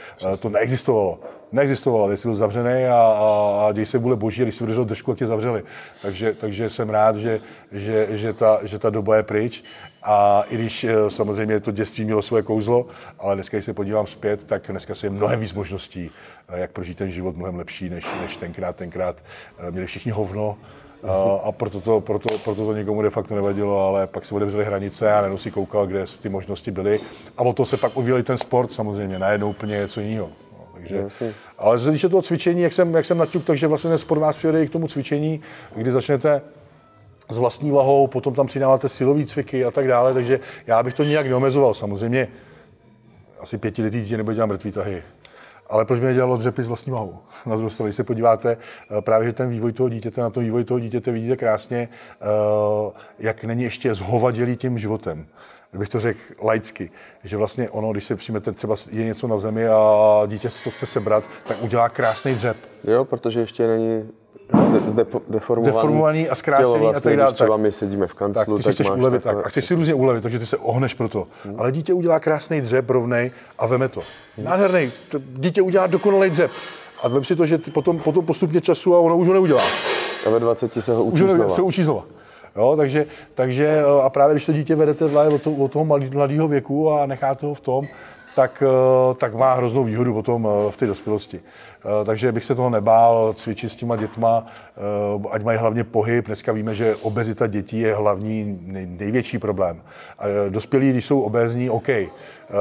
To 0.41 0.50
neexistovalo 0.50 1.19
neexistovalo, 1.51 2.11
jsi 2.11 2.27
byl 2.27 2.35
zavřený 2.35 2.85
a, 2.85 2.95
a, 2.95 3.67
a 3.67 3.71
děj 3.71 3.85
se 3.85 3.99
bude 3.99 4.15
boží, 4.15 4.41
když 4.41 4.55
si 4.55 4.63
vydržel 4.63 4.85
držku, 4.85 5.15
tě 5.15 5.27
zavřeli. 5.27 5.63
Takže, 6.01 6.33
takže 6.33 6.69
jsem 6.69 6.89
rád, 6.89 7.15
že, 7.15 7.39
že, 7.71 8.07
že, 8.17 8.33
ta, 8.33 8.59
že 8.63 8.79
ta 8.79 8.89
doba 8.89 9.15
je 9.15 9.23
pryč. 9.23 9.63
A 10.03 10.43
i 10.49 10.55
když 10.55 10.83
eh, 10.83 11.09
samozřejmě 11.09 11.59
to 11.59 11.71
dětství 11.71 12.05
mělo 12.05 12.21
svoje 12.21 12.43
kouzlo, 12.43 12.85
ale 13.19 13.35
dneska, 13.35 13.57
když 13.57 13.65
se 13.65 13.73
podívám 13.73 14.07
zpět, 14.07 14.43
tak 14.43 14.63
dneska 14.69 14.93
je 15.03 15.09
mnohem 15.09 15.39
víc 15.39 15.53
možností, 15.53 16.11
eh, 16.49 16.59
jak 16.59 16.71
prožít 16.71 16.97
ten 16.97 17.11
život 17.11 17.37
mnohem 17.37 17.55
lepší, 17.55 17.89
než, 17.89 18.05
než 18.21 18.37
tenkrát. 18.37 18.75
Tenkrát 18.75 19.15
eh, 19.59 19.71
měli 19.71 19.87
všichni 19.87 20.11
hovno, 20.11 20.57
a 21.43 21.51
proto 21.51 21.81
to, 21.81 22.01
proto, 22.01 22.37
proto 22.43 22.65
to 22.65 22.73
někomu 22.73 23.01
de 23.01 23.09
facto 23.09 23.35
nevadilo, 23.35 23.87
ale 23.87 24.07
pak 24.07 24.25
se 24.25 24.35
otevřely 24.35 24.65
hranice 24.65 25.11
a 25.11 25.15
najednou 25.15 25.37
si 25.37 25.51
koukal, 25.51 25.87
kde 25.87 26.05
ty 26.21 26.29
možnosti 26.29 26.71
byly. 26.71 26.99
A 27.37 27.41
o 27.41 27.53
to 27.53 27.65
se 27.65 27.77
pak 27.77 27.97
uvěděl 27.97 28.23
ten 28.23 28.37
sport 28.37 28.73
samozřejmě, 28.73 29.19
najednou 29.19 29.49
úplně 29.49 29.77
něco 29.77 30.01
jiného. 30.01 30.29
Takže, 30.89 31.03
Jasně. 31.03 31.34
ale 31.58 31.79
když 31.89 32.03
je 32.03 32.10
to 32.10 32.22
cvičení, 32.22 32.62
jak 32.62 32.74
jsem, 32.74 32.93
jak 32.96 33.05
jsem 33.05 33.17
naťuk, 33.17 33.46
takže 33.46 33.67
vlastně 33.67 33.98
sport 33.98 34.19
vás 34.19 34.38
přijede 34.38 34.63
i 34.63 34.67
k 34.67 34.72
tomu 34.72 34.88
cvičení, 34.88 35.41
kdy 35.75 35.91
začnete 35.91 36.41
s 37.29 37.38
vlastní 37.38 37.72
vahou, 37.72 38.08
potom 38.08 38.34
tam 38.34 38.48
přidáváte 38.48 38.89
silové 38.89 39.25
cviky 39.25 39.65
a 39.65 39.72
tak 39.72 39.88
dále, 39.88 40.13
takže 40.13 40.39
já 40.67 40.84
bych 40.84 40.93
to 40.93 41.03
nijak 41.03 41.27
neomezoval. 41.27 41.74
Samozřejmě 41.74 42.27
asi 43.39 43.58
pětiletý 43.58 44.01
dítě 44.01 44.17
nebude 44.17 44.36
dělat 44.36 44.48
mrtvý 44.48 44.72
tahy. 44.72 45.03
Ale 45.69 45.86
proč 45.86 46.00
by 46.00 46.05
nedělalo 46.05 46.38
dřepy 46.38 46.63
s 46.63 46.67
vlastní 46.67 46.91
vahou? 46.91 47.17
Na 47.46 47.55
druhou 47.55 47.69
stranu, 47.69 47.88
když 47.88 47.96
se 47.96 48.03
podíváte, 48.03 48.58
eh, 48.98 49.01
právě 49.01 49.27
že 49.27 49.34
ten 49.34 49.50
vývoj 49.50 49.72
toho 49.72 49.89
dítěte, 49.89 50.22
na 50.22 50.29
tom 50.29 50.43
vývoj 50.43 50.63
toho 50.63 50.79
dítěte 50.79 51.12
vidíte 51.12 51.38
krásně, 51.38 51.89
eh, 52.22 52.25
jak 53.19 53.43
není 53.43 53.63
ještě 53.63 53.96
zhovadělý 53.96 54.55
tím 54.55 54.79
životem 54.79 55.27
kdybych 55.71 55.89
to 55.89 55.99
řekl 55.99 56.19
laicky, 56.41 56.91
že 57.23 57.38
vlastně 57.38 57.69
ono, 57.69 57.91
když 57.91 58.05
se 58.05 58.15
přijmete, 58.15 58.51
třeba 58.51 58.75
je 58.91 59.05
něco 59.05 59.27
na 59.27 59.38
zemi 59.38 59.67
a 59.67 60.21
dítě 60.27 60.49
si 60.49 60.63
to 60.63 60.71
chce 60.71 60.85
sebrat, 60.85 61.23
tak 61.47 61.63
udělá 61.63 61.89
krásný 61.89 62.35
dřep. 62.35 62.57
Jo, 62.83 63.05
protože 63.05 63.39
ještě 63.39 63.67
není 63.67 64.09
de, 64.93 65.05
deformovaný, 65.29 65.73
deformovaný 65.75 66.29
a 66.29 66.35
zkrácený 66.35 66.67
tělo 66.69 66.79
vlastně, 66.79 67.09
a 67.09 67.11
tak 67.11 67.17
dále. 67.17 67.33
Třeba 67.33 67.57
my 67.57 67.71
sedíme 67.71 68.07
v 68.07 68.13
kanclu, 68.13 68.55
tak, 68.55 68.57
ty 68.57 68.63
si 68.63 68.71
chceš 68.71 68.89
ulevit, 68.89 69.23
tak, 69.23 69.45
a 69.45 69.49
chceš 69.49 69.65
si 69.65 69.75
různě 69.75 69.93
ulevit, 69.93 70.21
takže 70.21 70.39
ty 70.39 70.45
se 70.45 70.57
ohneš 70.57 70.93
pro 70.93 71.09
to. 71.09 71.27
Hmm. 71.45 71.55
Ale 71.59 71.71
dítě 71.71 71.93
udělá 71.93 72.19
krásný 72.19 72.61
dřep 72.61 72.89
rovnej 72.89 73.31
a 73.57 73.65
veme 73.67 73.89
to. 73.89 74.01
Nádherný. 74.38 74.91
To 75.09 75.19
Dítě 75.33 75.61
udělá 75.61 75.88
dokonalý 75.88 76.29
dřep. 76.29 76.51
A 77.01 77.07
vem 77.07 77.23
si 77.23 77.35
to, 77.35 77.45
že 77.45 77.57
potom, 77.57 77.99
potom 77.99 78.25
postupně 78.25 78.61
času 78.61 78.95
a 78.95 78.99
ono 78.99 79.17
už 79.17 79.27
ho 79.27 79.33
neudělá. 79.33 79.63
A 80.25 80.29
ve 80.29 80.39
20 80.39 80.73
se 80.73 80.93
ho 80.93 81.03
Už 81.03 81.21
ho 81.21 81.27
neudělá, 81.27 81.47
znova. 81.47 81.55
se 81.55 81.61
učí 81.61 81.83
znova. 81.83 82.05
Jo, 82.55 82.75
takže, 82.77 83.05
takže, 83.35 83.65
eh, 83.65 84.01
a 84.03 84.09
právě 84.09 84.33
když 84.33 84.45
to 84.45 84.53
dítě 84.53 84.75
vedete 84.75 85.07
vláje 85.07 85.29
od, 85.29 85.41
to, 85.41 85.51
od 85.51 85.71
toho 85.71 85.85
mladého 86.11 86.47
věku 86.47 86.91
a 86.91 87.05
necháte 87.05 87.45
ho 87.45 87.53
v 87.53 87.59
tom, 87.59 87.85
tak, 88.35 88.63
eh, 88.65 89.13
tak 89.15 89.35
má 89.35 89.53
hroznou 89.53 89.83
výhodu 89.83 90.13
potom 90.13 90.47
eh, 90.47 90.71
v 90.71 90.77
té 90.77 90.87
dospělosti. 90.87 91.39
Eh, 91.86 92.05
Takže 92.05 92.31
bych 92.31 92.43
se 92.45 92.55
toho 92.55 92.69
nebál 92.69 93.33
cvičit 93.33 93.71
s 93.71 93.75
těma 93.75 93.95
dětma, 93.95 94.45
eh, 94.77 95.27
ať 95.31 95.43
mají 95.43 95.57
hlavně 95.57 95.83
pohyb. 95.83 96.25
Dneska 96.25 96.51
víme, 96.51 96.75
že 96.75 96.95
obezita 96.95 97.48
dětí 97.48 97.79
je 97.79 97.95
hlavní 97.95 98.59
nej- 98.65 98.88
největší 99.00 99.39
problém. 99.39 99.81
A 100.19 100.27
eh, 100.27 100.50
dospělí, 100.50 100.89
když 100.89 101.05
jsou 101.05 101.21
obézní, 101.21 101.69
OK, 101.69 101.88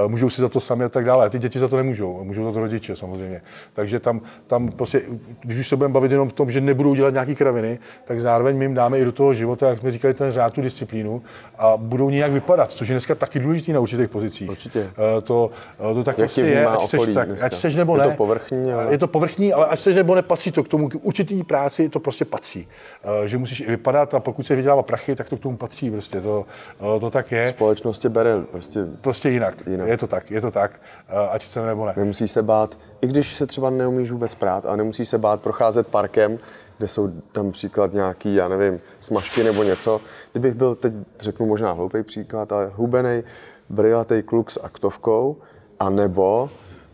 můžou 0.06 0.30
si 0.30 0.40
za 0.40 0.48
to 0.48 0.60
sami 0.60 0.84
a 0.84 0.88
tak 0.88 1.04
dále. 1.04 1.26
A 1.26 1.28
ty 1.28 1.38
děti 1.38 1.58
za 1.58 1.68
to 1.68 1.76
nemůžou, 1.76 2.24
můžou 2.24 2.44
za 2.44 2.52
to 2.52 2.60
rodiče 2.60 2.96
samozřejmě. 2.96 3.42
Takže 3.72 4.00
tam, 4.00 4.20
tam 4.46 4.68
prostě, 4.68 5.02
když 5.40 5.58
už 5.58 5.68
se 5.68 5.76
budeme 5.76 5.94
bavit 5.94 6.12
jenom 6.12 6.28
v 6.28 6.32
tom, 6.32 6.50
že 6.50 6.60
nebudou 6.60 6.94
dělat 6.94 7.10
nějaké 7.12 7.34
kraviny, 7.34 7.78
tak 8.04 8.20
zároveň 8.20 8.56
my 8.56 8.64
jim 8.64 8.74
dáme 8.74 8.98
i 8.98 9.04
do 9.04 9.12
toho 9.12 9.34
života, 9.34 9.68
jak 9.68 9.78
jsme 9.78 9.92
říkali, 9.92 10.14
ten 10.14 10.30
řád, 10.32 10.52
tu 10.52 10.60
disciplínu 10.60 11.22
a 11.58 11.76
budou 11.76 12.10
nějak 12.10 12.32
vypadat, 12.32 12.72
což 12.72 12.88
je 12.88 12.94
dneska 12.94 13.14
taky 13.14 13.38
důležité 13.38 13.72
na 13.72 13.80
určitých 13.80 14.08
pozicích. 14.08 14.50
Určitě. 14.50 14.90
To, 15.24 15.50
to 15.94 16.04
tak 16.04 16.18
Jak 16.18 16.26
prostě 16.26 16.42
tě 16.42 16.48
je, 16.48 16.66
ať 16.66 16.94
okolí 16.94 17.14
tak, 17.14 17.28
dneska? 17.28 17.46
ať 17.46 17.54
chceš 17.54 17.74
nebo 17.76 17.96
Je 17.96 18.02
ne. 18.02 18.08
to 18.08 18.16
povrchní, 18.16 18.72
ale- 18.72 18.86
Je 18.92 18.98
to 18.98 19.07
povrchní, 19.08 19.52
ale 19.52 19.66
ať 19.66 19.78
chceš 19.78 19.96
nebo 19.96 20.14
nepatří 20.14 20.52
to 20.52 20.64
k 20.64 20.68
tomu, 20.68 20.88
k 20.88 20.94
určitý 21.02 21.44
práci 21.44 21.88
to 21.88 22.00
prostě 22.00 22.24
patří. 22.24 22.68
Eh, 23.24 23.28
Že 23.28 23.38
musíš 23.38 23.60
i 23.60 23.66
vypadat 23.66 24.14
a 24.14 24.20
pokud 24.20 24.46
se 24.46 24.56
vydělává 24.56 24.82
prachy, 24.82 25.16
tak 25.16 25.28
to 25.28 25.36
k 25.36 25.40
tomu 25.40 25.56
patří 25.56 25.90
prostě. 25.90 26.20
To, 26.20 26.46
eh, 26.96 27.00
to 27.00 27.10
tak 27.10 27.32
je. 27.32 27.48
Společnost 27.48 27.98
tě 27.98 28.08
bere 28.08 28.40
prostě 28.50 28.80
Prostě 29.00 29.28
jinak. 29.28 29.54
Jinak. 29.66 29.88
Je 29.88 29.96
to 29.96 30.06
tak, 30.06 30.30
je 30.30 30.40
to 30.40 30.50
tak, 30.50 30.80
eh, 31.08 31.28
ať 31.30 31.44
chceme 31.44 31.66
nebo 31.66 31.86
ne. 31.86 31.92
Nemusíš 31.96 32.32
se 32.32 32.42
bát, 32.42 32.78
i 33.00 33.06
když 33.06 33.34
se 33.34 33.46
třeba 33.46 33.70
neumíš 33.70 34.10
vůbec 34.10 34.34
prát, 34.34 34.66
ale 34.66 34.76
nemusíš 34.76 35.08
se 35.08 35.18
bát 35.18 35.40
procházet 35.42 35.86
parkem, 35.88 36.38
kde 36.78 36.88
jsou 36.88 37.08
tam 37.32 37.52
příklad 37.52 37.92
nějaký, 37.92 38.34
já 38.34 38.48
nevím, 38.48 38.80
smažky 39.00 39.44
nebo 39.44 39.62
něco. 39.62 40.00
Kdybych 40.32 40.54
byl, 40.54 40.74
teď 40.74 40.92
řeknu 41.20 41.46
možná 41.46 41.72
hloupý 41.72 42.02
příklad, 42.02 42.52
ale 42.52 42.70
hubenej, 42.74 43.22
brilatej 43.68 44.22
kluk 44.22 44.50
s 44.50 44.60
aktovkou, 44.62 45.36
a 45.80 45.90
nebo 45.90 46.50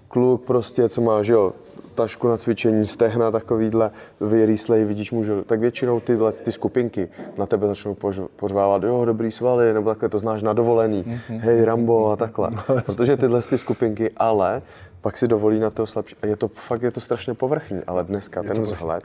kluk 0.09 0.45
prostě, 0.45 0.89
co 0.89 1.01
má, 1.01 1.23
že 1.23 1.33
jo, 1.33 1.53
tašku 1.95 2.29
na 2.29 2.37
cvičení, 2.37 2.85
stehna 2.87 3.31
takovýhle, 3.31 3.91
vyrýslej, 4.21 4.85
vidíš 4.85 5.13
mužu, 5.13 5.43
tak 5.45 5.61
většinou 5.61 6.01
tyhle 6.01 6.33
ty 6.33 6.53
skupinky 6.53 7.09
na 7.39 7.47
tebe 7.47 7.67
začnou 7.67 7.95
pož- 7.95 8.29
pořvávat, 8.37 8.83
jo, 8.83 9.05
dobrý 9.05 9.33
svaly, 9.33 9.75
nebo 9.75 9.91
takhle 9.91 10.09
to 10.09 10.19
znáš 10.19 10.43
na 10.43 10.53
dovolený, 10.53 11.21
hej, 11.29 11.65
Rambo 11.65 12.11
a 12.11 12.17
takhle. 12.17 12.51
Protože 12.87 13.17
tyhle 13.17 13.43
ty 13.43 13.59
skupinky, 13.59 14.11
ale 14.17 14.63
pak 15.01 15.19
si 15.19 15.29
dovolí 15.29 15.61
na 15.61 15.71
to 15.71 15.87
slabší. 15.87 16.17
A 16.23 16.27
je 16.27 16.37
to 16.37 16.49
fakt, 16.49 16.83
je 16.83 16.91
to 16.91 17.01
strašně 17.01 17.35
povrchní, 17.35 17.81
ale 17.87 18.05
dneska 18.05 18.43
ten 18.43 18.63
vzhled 18.63 19.05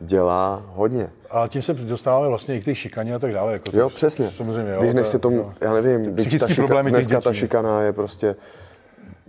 dělá 0.00 0.62
hodně. 0.74 1.10
A 1.30 1.48
tím 1.48 1.62
se 1.62 1.74
dostáváme 1.74 2.28
vlastně 2.28 2.56
i 2.56 2.60
k 2.60 2.64
té 2.64 2.74
šikaně 2.74 3.14
a 3.14 3.18
tak 3.18 3.32
dále. 3.32 3.52
Jako 3.52 3.70
to- 3.70 3.78
Jo, 3.78 3.90
přesně. 3.90 4.30
Samozřejmě, 4.30 4.72
jo, 4.72 4.80
Vyhneš 4.80 5.06
to- 5.06 5.10
se 5.10 5.18
tomu, 5.18 5.36
jo. 5.36 5.52
já 5.60 5.72
nevím, 5.72 6.16
ta 6.40 6.48
šika, 6.48 6.82
dneska 6.82 7.20
ta 7.20 7.32
šikana 7.32 7.82
je 7.82 7.92
prostě, 7.92 8.36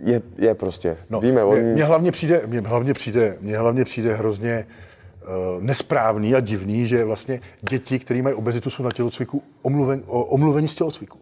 je, 0.02 0.22
je 0.38 0.54
prostě, 0.54 0.96
No, 1.10 1.20
víme, 1.20 1.32
mě, 1.32 1.42
on, 1.44 1.58
mě, 1.58 1.84
hlavně 1.84 2.12
přijde, 2.12 2.42
mě 2.46 2.60
hlavně 2.60 2.94
přijde, 2.94 3.36
mě 3.40 3.58
hlavně 3.58 3.84
přijde 3.84 4.14
hrozně 4.14 4.66
uh, 5.56 5.62
nesprávný 5.62 6.34
a 6.34 6.40
divný, 6.40 6.86
že 6.86 7.04
vlastně 7.04 7.40
děti, 7.70 7.98
které 7.98 8.22
mají 8.22 8.34
obezitu, 8.34 8.70
jsou 8.70 8.82
na 8.82 8.90
tělocviku 8.90 9.42
omluven, 9.62 10.02
o- 10.06 10.24
omluveni 10.24 10.68
z 10.68 10.74
tělocviku. 10.74 11.18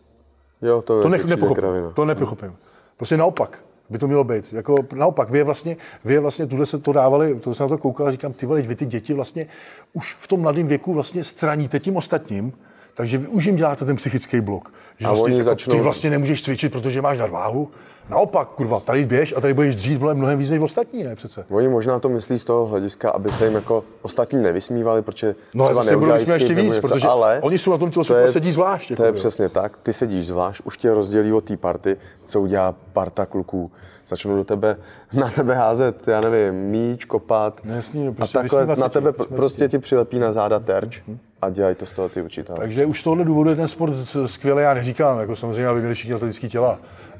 jo, 0.62 0.82
to, 0.82 1.02
To 1.02 1.08
ne, 1.08 1.18
nepochopím. 1.18 1.54
kravina. 1.62 1.90
To 1.90 2.04
nepochopím. 2.04 2.52
Prostě 2.96 3.16
naopak 3.16 3.58
by 3.90 3.98
to 3.98 4.06
mělo 4.06 4.24
být. 4.24 4.52
Jako 4.52 4.74
naopak, 4.94 5.30
vy 5.30 5.42
vlastně, 5.42 5.76
vy 6.04 6.18
vlastně, 6.18 6.46
tuhle 6.46 6.66
se 6.66 6.78
to 6.78 6.92
dávali, 6.92 7.34
to 7.40 7.54
jsem 7.54 7.64
na 7.64 7.68
to 7.68 7.78
koukal 7.78 8.06
a 8.06 8.10
říkám, 8.12 8.32
ty 8.32 8.46
vole, 8.46 8.62
vy 8.62 8.74
ty 8.76 8.86
děti 8.86 9.14
vlastně 9.14 9.46
už 9.92 10.16
v 10.20 10.28
tom 10.28 10.40
mladém 10.40 10.66
věku 10.66 10.94
vlastně 10.94 11.24
straníte 11.24 11.78
tím 11.80 11.96
ostatním, 11.96 12.52
takže 12.94 13.18
vy 13.18 13.26
už 13.26 13.44
jim 13.44 13.56
děláte 13.56 13.84
ten 13.84 13.96
psychický 13.96 14.40
blok. 14.40 14.72
Že 14.98 15.06
A 15.06 15.08
vlastně, 15.08 15.24
oni 15.24 15.34
jako, 15.34 15.44
začnou- 15.44 15.74
Ty 15.74 15.80
vlastně 15.80 16.10
nemůžeš 16.10 16.42
cvičit, 16.42 16.72
protože 16.72 17.02
máš 17.02 17.18
nadváhu. 17.18 17.70
Naopak, 18.10 18.48
kurva, 18.48 18.80
tady 18.80 19.04
běž 19.06 19.34
a 19.36 19.40
tady 19.40 19.54
budeš 19.54 19.76
dřít 19.76 20.00
vole, 20.00 20.14
mnohem 20.14 20.38
víc 20.38 20.50
než 20.50 20.60
ostatní, 20.60 21.04
ne 21.04 21.16
přece. 21.16 21.44
Oni 21.50 21.68
možná 21.68 21.98
to 21.98 22.08
myslí 22.08 22.38
z 22.38 22.44
toho 22.44 22.66
hlediska, 22.66 23.10
aby 23.10 23.32
se 23.32 23.44
jim 23.44 23.54
jako 23.54 23.84
ostatní 24.02 24.42
nevysmívali, 24.42 25.02
protože 25.02 25.34
No, 25.54 25.64
třeba 25.64 25.82
to 25.82 25.88
se 25.88 25.96
budou 25.96 26.12
vysmívat 26.12 26.40
ještě 26.40 26.54
víc, 26.54 26.74
něco, 26.74 26.88
protože 26.88 27.08
ale 27.08 27.40
oni 27.42 27.58
jsou 27.58 27.70
na 27.70 27.78
tom 27.78 27.90
to 27.90 28.14
je- 28.16 28.24
a 28.24 28.28
sedí 28.28 28.52
zvlášť, 28.52 28.86
To 28.88 28.92
jako, 28.92 29.02
je 29.02 29.08
jo. 29.08 29.14
přesně 29.14 29.48
tak, 29.48 29.76
ty 29.82 29.92
sedíš 29.92 30.26
zvlášť, 30.26 30.62
už 30.64 30.78
tě 30.78 30.94
rozdělí 30.94 31.32
od 31.32 31.44
té 31.44 31.56
party, 31.56 31.96
co 32.24 32.40
udělá 32.40 32.74
parta 32.92 33.26
kluků. 33.26 33.70
Začnou 34.08 34.36
do 34.36 34.44
tebe, 34.44 34.76
na 35.12 35.30
tebe 35.30 35.54
házet, 35.54 36.08
já 36.08 36.20
nevím, 36.20 36.54
míč, 36.54 37.04
kopat. 37.04 37.60
No 37.64 37.74
jasně, 37.74 38.04
no, 38.04 38.10
a 38.10 38.14
prostě 38.14 38.38
takhle 38.38 38.60
vysmívat 38.60 38.78
se 38.78 38.82
na 38.84 38.88
tebe 38.88 39.10
vysmívat 39.12 39.36
prostě 39.36 39.68
ti 39.68 39.78
přilepí 39.78 40.18
na 40.18 40.32
záda 40.32 40.58
terč 40.58 41.02
a 41.42 41.50
dělají 41.50 41.74
to 41.74 41.86
z 41.86 41.92
toho 41.92 42.08
ty 42.08 42.22
učitelé. 42.22 42.58
Takže 42.58 42.86
už 42.86 43.00
z 43.00 43.04
tohohle 43.04 43.24
důvodu 43.24 43.50
je 43.50 43.56
ten 43.56 43.68
sport 43.68 43.92
skvělý, 44.26 44.62
já 44.62 44.74
neříkám, 44.74 45.18
jako 45.20 45.36
samozřejmě, 45.36 45.66
aby 45.66 45.80
měli 45.80 45.94
všichni 45.94 46.14
atletické 46.14 46.48
těla. 46.48 46.78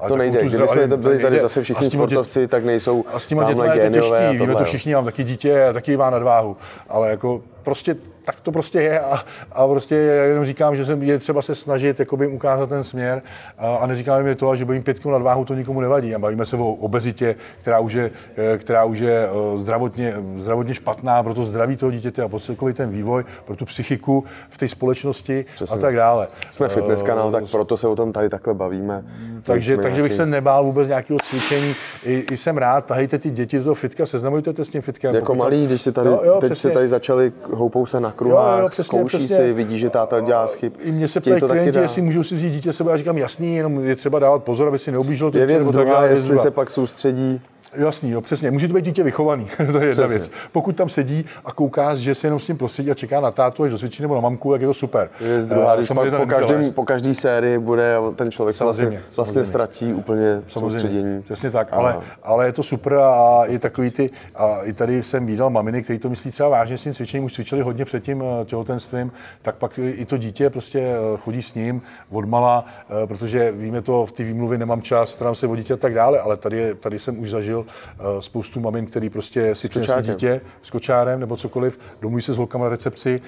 To 0.08 0.16
nejde. 0.16 0.44
Kdyby 0.44 0.68
jsme 0.68 0.88
to 0.88 0.96
byli 0.96 1.18
tady 1.18 1.40
zase 1.40 1.62
všichni 1.62 1.90
sportovci, 1.90 2.48
tak 2.48 2.64
nejsou 2.64 3.04
A 3.12 3.18
s 3.18 3.26
těma 3.26 3.44
dětmi 3.44 3.66
je 3.66 3.90
to 3.90 3.98
těžký, 3.98 4.38
víme 4.38 4.54
to 4.54 4.64
všichni, 4.64 4.94
mám 4.94 5.04
taky 5.04 5.24
dítě 5.24 5.64
a 5.64 5.72
taky 5.72 5.96
má 5.96 6.10
nadváhu, 6.10 6.56
ale 6.88 7.10
jako 7.10 7.42
prostě 7.62 7.96
tak 8.24 8.40
to 8.40 8.52
prostě 8.52 8.80
je 8.82 9.00
a, 9.00 9.24
a 9.52 9.66
prostě 9.66 9.94
já 9.94 10.24
jenom 10.24 10.46
říkám, 10.46 10.76
že 10.76 10.84
jsem, 10.84 11.02
je 11.02 11.18
třeba 11.18 11.42
se 11.42 11.54
snažit 11.54 12.00
jakoby 12.00 12.24
jim 12.24 12.34
ukázat 12.34 12.68
ten 12.68 12.84
směr 12.84 13.22
a, 13.58 13.74
a 13.76 13.86
neříkáme 13.86 14.22
mi 14.22 14.34
to, 14.34 14.56
že 14.56 14.64
budeme 14.64 14.84
pět 14.84 14.98
kilo 14.98 15.12
nadváhu, 15.12 15.44
to 15.44 15.54
nikomu 15.54 15.80
nevadí. 15.80 16.14
A 16.14 16.18
bavíme 16.18 16.46
se 16.46 16.56
o 16.56 16.68
obezitě, 16.72 17.34
která 17.62 17.78
už 17.78 17.92
je, 17.92 18.10
eh, 18.36 18.58
která 18.58 18.84
už 18.84 18.98
je 18.98 19.28
eh, 19.28 19.58
zdravotně, 19.58 20.14
zdravotně 20.38 20.74
špatná 20.74 21.22
pro 21.22 21.34
to 21.34 21.44
zdraví 21.44 21.76
toho 21.76 21.92
dítěte 21.92 22.22
a 22.22 22.28
pro 22.28 22.40
celkový 22.40 22.72
ten 22.74 22.90
vývoj, 22.90 23.24
pro 23.44 23.56
tu 23.56 23.64
psychiku 23.64 24.24
v 24.50 24.58
té 24.58 24.68
společnosti 24.68 25.44
Přesně. 25.54 25.76
a 25.76 25.80
tak 25.80 25.96
dále. 25.96 26.28
Jsme 26.50 26.68
fitness 26.68 27.02
Eh, 27.02 27.06
kanál, 27.06 27.30
tak 27.32 27.44
proto 27.50 27.76
se 27.76 27.86
o 27.88 27.96
tom 27.96 28.12
tady 28.12 28.28
takhle 28.28 28.54
bavíme. 28.54 29.04
takže, 29.42 29.74
Jsme 29.74 29.82
takže 29.82 30.02
bych 30.02 30.10
nějaký- 30.10 30.16
se 30.16 30.26
nebál 30.26 30.64
vůbec 30.64 30.88
nějakého 30.88 31.18
cvičení. 31.24 31.74
I, 32.04 32.24
I, 32.30 32.36
jsem 32.36 32.56
rád, 32.56 32.84
tahejte 32.86 33.18
ty 33.18 33.30
děti 33.30 33.58
do 33.58 33.62
toho 33.64 33.74
fitka, 33.74 34.06
seznamujte 34.06 34.64
s 34.64 34.68
tím 34.68 34.82
fitkem. 34.82 35.14
Jako 35.14 35.26
Pokud- 35.26 35.38
malý, 35.38 35.66
když 35.66 35.82
si 35.82 35.92
tady, 35.92 36.08
Jo, 36.10 36.20
jo, 36.24 36.38
teď 36.40 36.50
přesně. 36.50 36.70
se 36.70 36.74
tady 36.74 36.88
začali, 36.88 37.32
houpou 37.52 37.86
se 37.86 38.00
na 38.00 38.09
kruhách, 38.12 38.58
Jo, 38.58 38.62
jo, 38.62 38.68
přesně, 38.68 38.84
zkouší 38.98 39.16
přesně. 39.18 39.36
si, 39.36 39.52
vidí, 39.52 39.78
že 39.78 39.90
táta 39.90 40.20
dělá 40.20 40.46
chyb. 40.46 40.72
I 40.80 40.92
mě 40.92 41.08
se 41.08 41.20
ptají 41.20 41.40
to 41.40 41.48
taky 41.48 41.58
klienti, 41.58 41.72
dát. 41.72 41.82
jestli 41.82 42.02
můžou 42.02 42.22
si 42.22 42.34
vzít 42.34 42.50
dítě 42.50 42.72
sebe. 42.72 42.90
Já 42.90 42.96
říkám, 42.96 43.18
jasný, 43.18 43.56
jenom 43.56 43.84
je 43.84 43.96
třeba 43.96 44.18
dávat 44.18 44.44
pozor, 44.44 44.68
aby 44.68 44.78
si 44.78 44.92
neublížilo. 44.92 45.30
to 45.30 45.38
Je 45.38 45.46
věc 45.46 45.68
druhá, 45.68 46.06
jestli 46.06 46.36
se 46.36 46.50
pak 46.50 46.70
soustředí. 46.70 47.40
Jasný, 47.74 48.10
jo, 48.10 48.20
přesně. 48.20 48.50
Může 48.50 48.68
to 48.68 48.74
být 48.74 48.84
dítě 48.84 49.02
vychovaný, 49.02 49.46
to 49.56 49.62
je 49.62 49.86
jedna 49.86 49.88
Přesně. 49.90 50.06
věc. 50.18 50.30
Pokud 50.52 50.76
tam 50.76 50.88
sedí 50.88 51.24
a 51.44 51.52
kouká, 51.52 51.94
že 51.94 52.14
se 52.14 52.26
jenom 52.26 52.40
s 52.40 52.46
tím 52.46 52.56
prostředí 52.58 52.90
a 52.90 52.94
čeká 52.94 53.20
na 53.20 53.30
tátu 53.30 53.62
až 53.62 53.70
do 53.70 53.78
cvičení 53.78 54.04
nebo 54.04 54.14
na 54.14 54.20
mamku, 54.20 54.52
tak 54.52 54.60
je 54.60 54.66
to 54.66 54.74
super. 54.74 55.10
Je 55.20 55.42
druhá, 55.42 55.72
Eh, 55.72 55.76
když 55.76 55.88
samozřejmě 55.88 56.10
po, 56.10 56.16
nemůže 56.16 56.36
každém, 56.36 56.72
po 56.72 56.84
každý 56.84 57.14
sérii 57.14 57.58
bude 57.58 57.94
ten 58.16 58.30
člověk 58.30 58.56
se 58.56 58.64
vlastně, 58.64 58.84
Samozřejmě, 58.84 59.02
vlastně 59.16 59.24
samozřejmě. 59.24 59.44
ztratí 59.44 59.94
úplně 59.94 60.42
soustředění. 60.48 61.22
Přesně 61.22 61.50
tak, 61.50 61.68
ale, 61.70 62.00
ale 62.22 62.46
je 62.46 62.52
to 62.52 62.62
super 62.62 62.94
a 62.94 63.42
je 63.46 63.58
takový 63.58 63.90
ty, 63.90 64.10
a 64.34 64.58
i 64.62 64.72
tady 64.72 65.02
jsem 65.02 65.26
viděl 65.26 65.50
maminy, 65.50 65.82
který 65.82 65.98
to 65.98 66.08
myslí 66.10 66.30
třeba 66.30 66.48
vážně 66.48 66.78
s 66.78 66.82
tím 66.82 66.94
cvičením, 66.94 67.24
už 67.24 67.32
cvičili 67.34 67.60
hodně 67.62 67.84
před 67.84 68.02
tím 68.02 68.22
eh, 68.22 68.44
těhotenstvím, 68.44 69.12
tak 69.42 69.54
pak 69.54 69.78
i 69.82 70.04
to 70.04 70.16
dítě 70.16 70.50
prostě 70.50 70.78
eh, 70.80 70.96
chodí 71.24 71.42
s 71.42 71.54
ním 71.54 71.82
odmala, 72.10 72.64
protože 73.06 73.52
víme 73.52 73.82
to, 73.82 74.06
v 74.06 74.12
té 74.12 74.24
výmluvě 74.24 74.58
nemám 74.58 74.82
čas, 74.82 75.10
starám 75.10 75.34
se 75.34 75.46
o 75.46 75.56
dítě 75.56 75.74
a 75.74 75.76
tak 75.76 75.94
dále, 75.94 76.20
ale 76.20 76.36
tady, 76.36 76.74
tady 76.74 76.98
jsem 76.98 77.18
už 77.20 77.30
zažil 77.30 77.59
eh, 77.66 78.02
spoustu 78.20 78.60
mamin, 78.60 78.86
který 78.86 79.10
prostě 79.10 79.54
si 79.54 79.68
přinesli 79.68 80.02
dítě 80.02 80.40
s 80.62 80.70
kočárem 80.70 81.20
nebo 81.20 81.36
cokoliv, 81.36 81.78
domluví 82.02 82.22
se 82.22 82.32
s 82.32 82.36
holkama 82.36 82.64
na 82.64 82.70
recepci, 82.70 83.22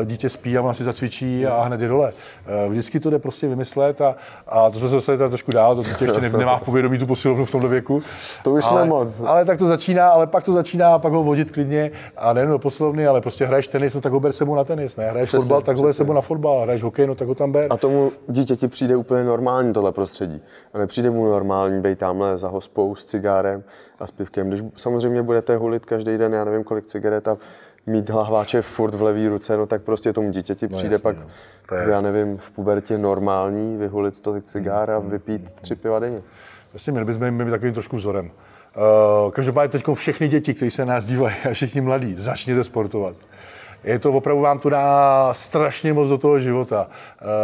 eh, 0.00 0.04
dítě 0.04 0.30
spí 0.30 0.58
a 0.58 0.62
ona 0.62 0.74
si 0.74 0.84
zacvičí 0.84 1.46
a 1.46 1.62
hned 1.62 1.80
je 1.80 1.88
dole. 1.88 2.12
Eh, 2.46 2.68
Vždycky 2.68 3.00
to 3.00 3.10
jde 3.10 3.18
prostě 3.18 3.48
vymyslet 3.48 4.00
a, 4.00 4.16
a 4.48 4.70
to 4.70 4.78
jsme 4.78 4.88
se 4.88 4.94
dostali 4.94 5.18
teda 5.18 5.28
trošku 5.28 5.50
dál, 5.52 5.76
to 5.76 5.82
dítě 5.82 6.04
ještě 6.04 6.20
ne- 6.20 6.30
nemá 6.30 6.58
v 6.58 6.62
povědomí 6.64 6.98
tu 6.98 7.06
posilovnu 7.06 7.44
v 7.44 7.50
tomhle 7.50 7.70
věku. 7.70 8.02
To 8.44 8.50
už 8.52 8.64
jsme 8.64 8.78
ale, 8.78 8.86
moc. 8.86 9.22
Ale 9.26 9.44
tak 9.44 9.58
to 9.58 9.66
začíná, 9.66 10.08
ale 10.08 10.26
pak 10.26 10.44
to 10.44 10.52
začíná 10.52 10.94
a 10.94 10.98
pak 10.98 11.12
ho 11.12 11.22
vodit 11.22 11.50
klidně 11.50 11.90
a 12.16 12.32
nejen 12.32 12.50
do 12.50 12.58
posilovny, 12.58 13.06
ale 13.06 13.20
prostě 13.20 13.46
hraješ 13.46 13.68
tenis, 13.68 13.94
no 13.94 14.00
tak 14.00 14.12
ho 14.12 14.20
ber 14.20 14.32
sebou 14.32 14.54
na 14.54 14.64
tenis, 14.64 14.96
ne? 14.96 15.10
Hraješ 15.10 15.28
Přesně, 15.28 15.42
fotbal, 15.42 15.62
tak 15.62 15.76
ho 15.76 15.82
ber 15.82 15.92
sebou 15.92 16.12
na 16.12 16.20
fotbal, 16.20 16.62
hraješ 16.62 16.82
hokej, 16.82 17.06
no 17.06 17.14
tak 17.14 17.28
ho 17.28 17.34
tam 17.34 17.52
ber. 17.52 17.66
A 17.70 17.76
tomu 17.76 18.12
dítěti 18.28 18.68
přijde 18.68 18.96
úplně 18.96 19.24
normální 19.24 19.72
tohle 19.72 19.92
prostředí. 19.92 20.42
A 20.74 20.78
nepřijde 20.78 21.10
mu 21.10 21.30
normální 21.30 21.82
být 21.82 21.98
tamhle 21.98 22.38
za 22.38 22.48
hospou 22.48 22.94
s 22.94 23.04
cigárem 23.04 23.64
a 24.00 24.06
s 24.06 24.10
pivkem. 24.10 24.48
Když 24.48 24.62
samozřejmě 24.76 25.22
budete 25.22 25.56
hulit 25.56 25.84
každý 25.84 26.18
den, 26.18 26.32
já 26.34 26.44
nevím 26.44 26.64
kolik 26.64 26.84
cigaret 26.86 27.28
a 27.28 27.36
mít 27.86 28.08
lahváče 28.10 28.62
furt 28.62 28.94
v 28.94 29.02
levý 29.02 29.28
ruce, 29.28 29.56
no 29.56 29.66
tak 29.66 29.82
prostě 29.82 30.12
tomu 30.12 30.30
dítěti 30.30 30.68
přijde 30.68 30.94
jasně, 30.94 31.02
pak, 31.02 31.16
no. 31.16 31.26
To 31.68 31.74
je- 31.74 31.90
já 31.90 32.00
nevím, 32.00 32.36
v 32.38 32.50
pubertě 32.50 32.98
normální 32.98 33.76
vyhulit 33.76 34.20
tolik 34.20 34.44
cigár 34.44 34.90
a 34.90 34.98
vypít 34.98 35.50
tři 35.60 35.76
piva 35.76 35.98
denně. 35.98 36.22
Prostě 36.70 36.90
měli 36.90 37.06
bychom 37.06 37.24
jim 37.24 37.38
být 37.38 37.50
takovým 37.50 37.74
trošku 37.74 37.96
vzorem. 37.96 38.30
Uh, 39.26 39.30
každopádně 39.30 39.68
teď 39.68 39.84
všechny 39.94 40.28
děti, 40.28 40.54
kteří 40.54 40.70
se 40.70 40.84
nás 40.84 41.04
dívají 41.04 41.36
a 41.50 41.52
všichni 41.52 41.80
mladí, 41.80 42.14
začněte 42.18 42.64
sportovat. 42.64 43.16
Je 43.86 43.98
to 43.98 44.12
opravdu 44.12 44.42
vám 44.42 44.58
to 44.58 44.70
dá 44.70 45.30
strašně 45.34 45.92
moc 45.92 46.08
do 46.08 46.18
toho 46.18 46.40
života. 46.40 46.88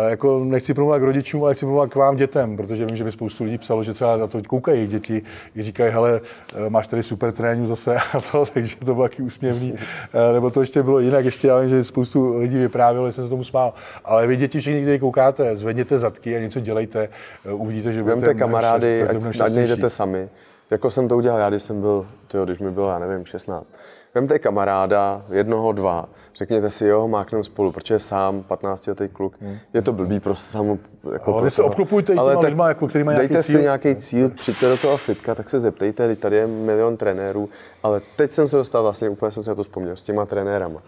E, 0.07 0.11
jako 0.11 0.45
nechci 0.45 0.75
promluvat 0.75 1.01
k 1.01 1.05
rodičům, 1.05 1.45
ale 1.45 1.55
chci 1.55 1.67
promluvat 1.67 1.91
k 1.91 1.95
vám 1.95 2.17
dětem, 2.17 2.57
protože 2.57 2.87
vím, 2.87 2.97
že 2.97 3.05
mi 3.05 3.13
spoustu 3.13 3.45
lidí 3.45 3.59
psalo, 3.59 3.85
že 3.85 3.95
třeba 3.95 4.17
na 4.17 4.27
to 4.27 4.43
koukají 4.47 4.87
děti, 4.87 5.23
i 5.57 5.63
říkají, 5.63 5.93
hele, 5.93 6.21
eh, 6.55 6.71
máš 6.71 6.87
tady 6.87 7.03
super 7.03 7.33
tréninku 7.33 7.69
zase 7.69 7.97
a 8.15 8.21
to, 8.21 8.47
takže 8.47 8.77
to 8.77 8.85
bylo 8.85 9.09
taky 9.09 9.23
úsměvný. 9.23 9.75
E, 10.13 10.33
nebo 10.33 10.51
to 10.51 10.61
ještě 10.61 10.83
bylo 10.83 10.99
jinak, 10.99 11.25
ještě 11.25 11.49
já 11.49 11.59
vím, 11.59 11.69
že 11.69 11.85
spoustu 11.85 12.39
lidí 12.39 12.59
vyprávělo, 12.59 13.07
že 13.07 13.13
jsem 13.13 13.25
se 13.25 13.31
tomu 13.31 13.45
smál. 13.45 13.75
Ale 14.05 14.27
vy 14.27 14.37
děti 14.37 14.61
všichni, 14.61 14.83
když 14.83 15.01
koukáte, 15.01 15.57
zvedněte 15.57 15.99
zadky 15.99 16.37
a 16.37 16.41
něco 16.41 16.61
dělejte, 16.61 17.09
uvidíte, 17.53 17.93
že 17.93 18.03
budete 18.03 18.35
kamarády, 18.35 19.03
ať 19.03 19.53
nejdete 19.53 19.91
sami. 19.91 20.29
Jako 20.71 20.91
jsem 20.91 21.09
to 21.09 21.17
udělal 21.17 21.39
já, 21.39 21.51
když 21.51 21.63
jsem 21.63 21.81
byl, 21.81 22.07
tyjo, 22.29 22.45
když 22.45 22.59
mi 22.59 22.71
bylo, 22.71 22.91
já 22.91 22.99
nevím, 22.99 23.27
16 23.27 23.67
Vemte 24.15 24.39
kamaráda, 24.39 25.25
jednoho, 25.31 25.73
dva, 25.73 26.09
řekněte 26.35 26.71
si, 26.71 26.87
jo, 26.87 27.09
mákneme 27.09 27.45
spolu, 27.45 27.73
protože 27.73 27.99
sám 27.99 28.43
15 28.43 28.87
letý 28.87 29.09
kluk, 29.09 29.35
hmm. 29.41 29.59
je 29.75 29.83
to 29.83 29.93
blbý 29.93 30.21
pro 30.21 30.35
samu. 30.35 30.79
Jako 31.13 31.37
ale 31.37 31.51
se 31.51 31.63
obklopujte 31.63 32.15
ale 32.15 32.33
těma 32.33 32.41
lidma, 32.41 32.69
jako, 32.69 32.89
který 32.89 33.05
mají 33.05 33.19
Dejte 33.19 33.33
nějaký 33.33 33.47
cíl. 33.47 33.59
si 33.59 33.63
nějaký 33.63 33.97
cíl, 33.97 34.29
přijďte 34.29 34.69
do 34.69 34.77
toho 34.77 34.97
fitka, 34.97 35.35
tak 35.35 35.51
se 35.51 35.59
zeptejte, 35.59 36.17
tady 36.17 36.37
je 36.37 36.47
milion 36.47 36.97
trenérů, 36.97 37.49
ale 37.83 38.01
teď 38.17 38.33
jsem 38.33 38.49
se 38.49 38.57
dostal 38.57 38.83
vlastně, 38.83 39.09
úplně 39.09 39.31
jsem 39.31 39.43
se 39.43 39.51
na 39.51 39.55
to 39.55 39.63
vzpomněl, 39.63 39.97
s 39.97 40.03
těma 40.03 40.27
trenérama. 40.27 40.83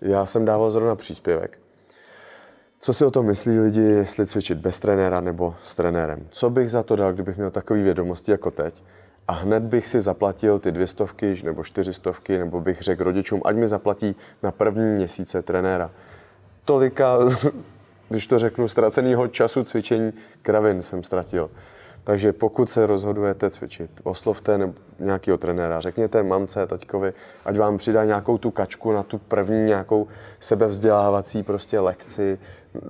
Já 0.00 0.26
jsem 0.26 0.44
dával 0.44 0.70
zrovna 0.70 0.96
příspěvek. 0.96 1.58
Co 2.80 2.92
si 2.92 3.04
o 3.04 3.10
tom 3.10 3.26
myslí 3.26 3.58
lidi, 3.58 3.80
jestli 3.80 4.26
cvičit 4.26 4.58
bez 4.58 4.78
trenéra 4.78 5.20
nebo 5.20 5.54
s 5.62 5.74
trenérem? 5.74 6.26
Co 6.30 6.50
bych 6.50 6.70
za 6.70 6.82
to 6.82 6.96
dal, 6.96 7.12
kdybych 7.12 7.36
měl 7.36 7.50
takové 7.50 7.82
vědomosti 7.82 8.30
jako 8.30 8.50
teď? 8.50 8.82
A 9.30 9.32
hned 9.32 9.62
bych 9.62 9.88
si 9.88 10.00
zaplatil 10.00 10.58
ty 10.58 10.72
dvě 10.72 10.86
stovky 10.86 11.40
nebo 11.44 11.64
čtyři 11.64 11.94
stovky, 11.94 12.38
nebo 12.38 12.60
bych 12.60 12.82
řekl 12.82 13.04
rodičům, 13.04 13.42
ať 13.44 13.56
mi 13.56 13.68
zaplatí 13.68 14.16
na 14.42 14.50
první 14.50 14.84
měsíce 14.84 15.42
trenéra. 15.42 15.90
Tolika, 16.64 17.18
když 18.08 18.26
to 18.26 18.38
řeknu, 18.38 18.68
ztraceného 18.68 19.28
času 19.28 19.64
cvičení 19.64 20.12
kravin 20.42 20.82
jsem 20.82 21.04
ztratil. 21.04 21.50
Takže 22.04 22.32
pokud 22.32 22.70
se 22.70 22.86
rozhodujete 22.86 23.50
cvičit, 23.50 23.90
oslovte 24.02 24.58
nebo 24.58 24.74
nějakého 24.98 25.38
trenéra, 25.38 25.80
řekněte 25.80 26.22
mamce, 26.22 26.66
taťkovi, 26.66 27.12
ať 27.44 27.58
vám 27.58 27.78
přidá 27.78 28.04
nějakou 28.04 28.38
tu 28.38 28.50
kačku 28.50 28.92
na 28.92 29.02
tu 29.02 29.18
první 29.18 29.64
nějakou 29.64 30.06
sebevzdělávací 30.40 31.42
prostě 31.42 31.80
lekci, 31.80 32.38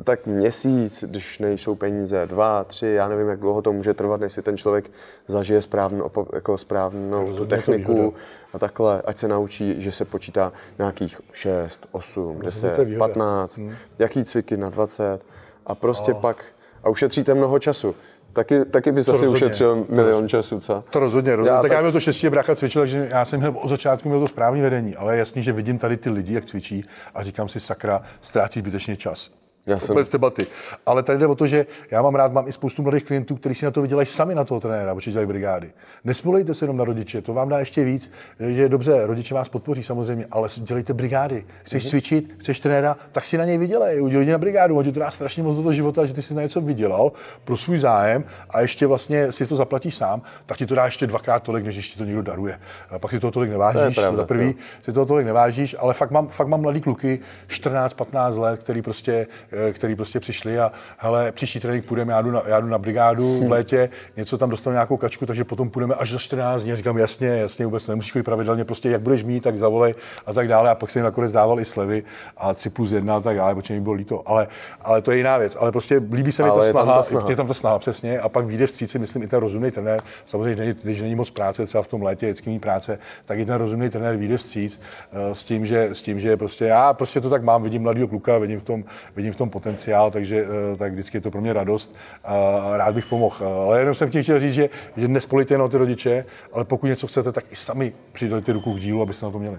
tak 0.04 0.26
měsíc, 0.26 1.04
když 1.08 1.38
nejsou 1.38 1.74
peníze, 1.74 2.26
dva, 2.26 2.64
tři, 2.64 2.86
já 2.86 3.08
nevím, 3.08 3.28
jak 3.28 3.40
dlouho 3.40 3.62
to 3.62 3.72
může 3.72 3.94
trvat, 3.94 4.20
než 4.20 4.32
si 4.32 4.42
ten 4.42 4.56
člověk 4.56 4.90
zažije 5.26 5.62
správnou, 5.62 6.10
jako 6.32 6.58
správnou 6.58 7.36
tu 7.36 7.46
techniku 7.46 8.14
a 8.52 8.58
takhle, 8.58 9.02
ať 9.04 9.18
se 9.18 9.28
naučí, 9.28 9.82
že 9.82 9.92
se 9.92 10.04
počítá 10.04 10.52
nějakých 10.78 11.20
6, 11.32 11.86
8, 11.92 12.40
10, 12.40 12.98
15, 12.98 13.58
hmm. 13.58 13.74
jaký 13.98 14.24
cviky 14.24 14.56
na 14.56 14.70
20 14.70 15.20
a 15.66 15.74
prostě 15.74 16.12
oh. 16.12 16.20
pak, 16.20 16.44
a 16.84 16.88
ušetříte 16.88 17.34
mnoho 17.34 17.58
času. 17.58 17.94
Taky, 18.32 18.64
taky 18.64 18.92
bys 18.92 19.08
asi 19.08 19.28
ušetřil 19.28 19.86
milion 19.88 20.28
času, 20.28 20.60
co? 20.60 20.84
To 20.90 21.00
rozhodně, 21.00 21.36
rozhodně. 21.36 21.56
Já, 21.56 21.62
tak, 21.62 21.70
tak 21.70 21.76
já 21.76 21.80
měl 21.80 21.92
to 21.92 22.00
štěstí, 22.00 22.28
brácha 22.28 22.54
cvičil, 22.54 22.82
takže 22.82 23.08
já 23.10 23.24
jsem 23.24 23.40
měl 23.40 23.54
od 23.62 23.68
začátku 23.68 24.08
měl 24.08 24.20
to 24.20 24.28
správný 24.28 24.60
vedení, 24.60 24.96
ale 24.96 25.14
je 25.14 25.18
jasný, 25.18 25.42
že 25.42 25.52
vidím 25.52 25.78
tady 25.78 25.96
ty 25.96 26.10
lidi, 26.10 26.34
jak 26.34 26.44
cvičí 26.44 26.84
a 27.14 27.22
říkám 27.22 27.48
si, 27.48 27.60
sakra, 27.60 28.02
ztrácí 28.22 28.60
zbytečně 28.60 28.96
čas. 28.96 29.39
Já 29.66 29.78
jsem... 29.78 29.96
Bez 29.96 30.08
debaty. 30.08 30.46
Ale 30.86 31.02
tady 31.02 31.18
jde 31.18 31.26
o 31.26 31.34
to, 31.34 31.46
že 31.46 31.66
já 31.90 32.02
mám 32.02 32.14
rád, 32.14 32.32
mám 32.32 32.48
i 32.48 32.52
spoustu 32.52 32.82
mladých 32.82 33.04
klientů, 33.04 33.36
kteří 33.36 33.54
si 33.54 33.64
na 33.64 33.70
to 33.70 33.82
vydělají 33.82 34.06
sami 34.06 34.34
na 34.34 34.44
toho 34.44 34.60
trenéra, 34.60 34.94
protože 34.94 35.10
dělají 35.10 35.26
brigády. 35.26 35.72
Nesmolejte 36.04 36.54
se 36.54 36.64
jenom 36.64 36.76
na 36.76 36.84
rodiče, 36.84 37.22
to 37.22 37.34
vám 37.34 37.48
dá 37.48 37.58
ještě 37.58 37.84
víc, 37.84 38.12
že 38.40 38.68
dobře, 38.68 39.06
rodiče 39.06 39.34
vás 39.34 39.48
podpoří 39.48 39.82
samozřejmě, 39.82 40.26
ale 40.30 40.48
dělejte 40.56 40.94
brigády. 40.94 41.44
Chceš 41.62 41.84
mm-hmm. 41.84 41.90
cvičit, 41.90 42.34
chceš 42.38 42.60
trenéra, 42.60 42.96
tak 43.12 43.24
si 43.24 43.38
na 43.38 43.44
něj 43.44 43.58
vydělej, 43.58 44.02
udělej 44.02 44.26
na 44.26 44.38
brigádu, 44.38 44.78
on 44.78 44.84
ti 44.84 44.92
to 44.92 45.00
dá 45.00 45.10
strašně 45.10 45.42
moc 45.42 45.56
do 45.56 45.62
toho 45.62 45.72
života, 45.72 46.06
že 46.06 46.14
ty 46.14 46.22
si 46.22 46.34
na 46.34 46.42
něco 46.42 46.60
vydělal 46.60 47.12
pro 47.44 47.56
svůj 47.56 47.78
zájem 47.78 48.24
a 48.50 48.60
ještě 48.60 48.86
vlastně 48.86 49.32
si 49.32 49.46
to 49.46 49.56
zaplatíš 49.56 49.94
sám, 49.94 50.22
tak 50.46 50.58
ti 50.58 50.66
to 50.66 50.74
dá 50.74 50.84
ještě 50.84 51.06
dvakrát 51.06 51.42
tolik, 51.42 51.64
než 51.64 51.76
ještě 51.76 51.98
to 51.98 52.04
někdo 52.04 52.22
daruje. 52.22 52.60
A 52.90 52.98
pak 52.98 53.10
si 53.10 53.20
toho 53.20 53.30
tolik 53.30 53.50
nevážíš, 53.50 53.94
to 53.94 54.00
pravda, 54.00 54.16
za 54.16 54.26
prvý 54.26 54.54
si 54.84 54.92
toho 54.92 55.06
tolik 55.06 55.26
nevážíš, 55.26 55.76
ale 55.78 55.94
fakt 55.94 56.10
mám, 56.10 56.28
fakt 56.28 56.48
mám 56.48 56.60
mladý 56.60 56.80
kluky, 56.80 57.20
14-15 57.48 58.38
let, 58.38 58.60
který 58.60 58.82
prostě 58.82 59.26
který 59.72 59.96
prostě 59.96 60.20
přišli 60.20 60.58
a 60.58 60.72
hele, 60.98 61.32
příští 61.32 61.60
trénink 61.60 61.84
půjdeme, 61.84 62.12
já 62.12 62.22
jdu 62.22 62.30
na, 62.30 62.42
já 62.46 62.60
jdu 62.60 62.66
na 62.66 62.78
brigádu 62.78 63.46
v 63.46 63.50
létě, 63.50 63.90
něco 64.16 64.38
tam 64.38 64.50
dostanu 64.50 64.74
nějakou 64.74 64.96
kačku, 64.96 65.26
takže 65.26 65.44
potom 65.44 65.70
půjdeme 65.70 65.94
až 65.94 66.10
za 66.10 66.18
14 66.18 66.62
dní. 66.62 66.76
říkám, 66.76 66.98
jasně, 66.98 67.28
jasně, 67.28 67.66
vůbec 67.66 67.86
nemusíš 67.86 68.12
chodit 68.12 68.22
pravidelně, 68.22 68.64
prostě 68.64 68.90
jak 68.90 69.00
budeš 69.00 69.22
mít, 69.22 69.42
tak 69.42 69.58
zavolej 69.58 69.94
a 70.26 70.32
tak 70.32 70.48
dále. 70.48 70.70
A 70.70 70.74
pak 70.74 70.90
se 70.90 70.98
jim 70.98 71.04
nakonec 71.04 71.32
dával 71.32 71.60
i 71.60 71.64
slevy 71.64 72.02
a 72.36 72.54
3 72.54 72.70
plus 72.70 72.92
1 72.92 73.16
a 73.16 73.20
tak 73.20 73.36
dále, 73.36 73.54
protože 73.54 73.74
mi 73.74 73.80
bylo 73.80 73.94
líto. 73.94 74.22
Ale, 74.26 74.48
ale 74.82 75.02
to 75.02 75.10
je 75.10 75.16
jiná 75.16 75.38
věc. 75.38 75.56
Ale 75.60 75.72
prostě 75.72 76.02
líbí 76.12 76.32
se 76.32 76.42
mi 76.42 76.48
ta 76.48 76.62
snaha, 76.70 76.96
ta 76.96 77.02
snaha. 77.02 77.30
je 77.30 77.36
tam 77.36 77.46
ta 77.46 77.54
snaha 77.54 77.78
přesně 77.78 78.20
a 78.20 78.28
pak 78.28 78.46
vyjde 78.46 78.66
vstříc, 78.66 78.94
myslím, 78.94 79.22
i 79.22 79.26
ten 79.26 79.40
rozumný 79.40 79.70
trenér. 79.70 80.00
Samozřejmě, 80.26 80.76
když 80.82 81.02
není 81.02 81.14
moc 81.14 81.30
práce, 81.30 81.66
třeba 81.66 81.82
v 81.82 81.88
tom 81.88 82.02
létě, 82.02 82.26
vždycky 82.26 82.58
práce, 82.58 82.98
tak 83.24 83.38
i 83.38 83.44
ten 83.44 83.54
rozumný 83.54 83.90
trenér 83.90 84.16
vyjde 84.16 84.36
vstříc 84.36 84.80
uh, 85.12 85.34
s 85.34 85.44
tím, 85.44 85.66
že, 85.66 85.88
s 85.92 86.02
tím, 86.02 86.20
že 86.20 86.36
prostě 86.36 86.64
já 86.64 86.92
prostě 86.92 87.20
to 87.20 87.30
tak 87.30 87.42
mám, 87.42 87.62
vidím 87.62 87.82
mladého 87.82 88.08
kluka, 88.08 88.38
vidím 88.38 88.60
v 88.60 88.64
tom, 88.64 88.84
vidím 89.16 89.32
v 89.32 89.36
tom 89.40 89.50
potenciál, 89.50 90.10
takže 90.10 90.44
eh, 90.44 90.76
tak 90.76 90.92
vždycky 90.92 91.16
je 91.16 91.20
to 91.20 91.30
pro 91.30 91.40
mě 91.40 91.52
radost 91.52 91.94
a 92.24 92.60
rád 92.76 92.94
bych 92.94 93.06
pomohl. 93.06 93.46
Ale 93.46 93.78
jenom 93.78 93.94
jsem 93.94 94.10
chtěl 94.10 94.40
říct, 94.40 94.54
že, 94.54 94.68
že 94.96 95.08
nespolíte 95.08 95.54
jenom 95.54 95.70
ty 95.70 95.76
rodiče, 95.76 96.24
ale 96.52 96.64
pokud 96.64 96.86
něco 96.86 97.06
chcete, 97.06 97.32
tak 97.32 97.44
i 97.50 97.56
sami 97.56 97.92
přidajte 98.12 98.52
ruku 98.52 98.74
k 98.74 98.80
dílu, 98.80 99.02
abyste 99.02 99.26
na 99.26 99.32
to 99.32 99.38
měli. 99.38 99.58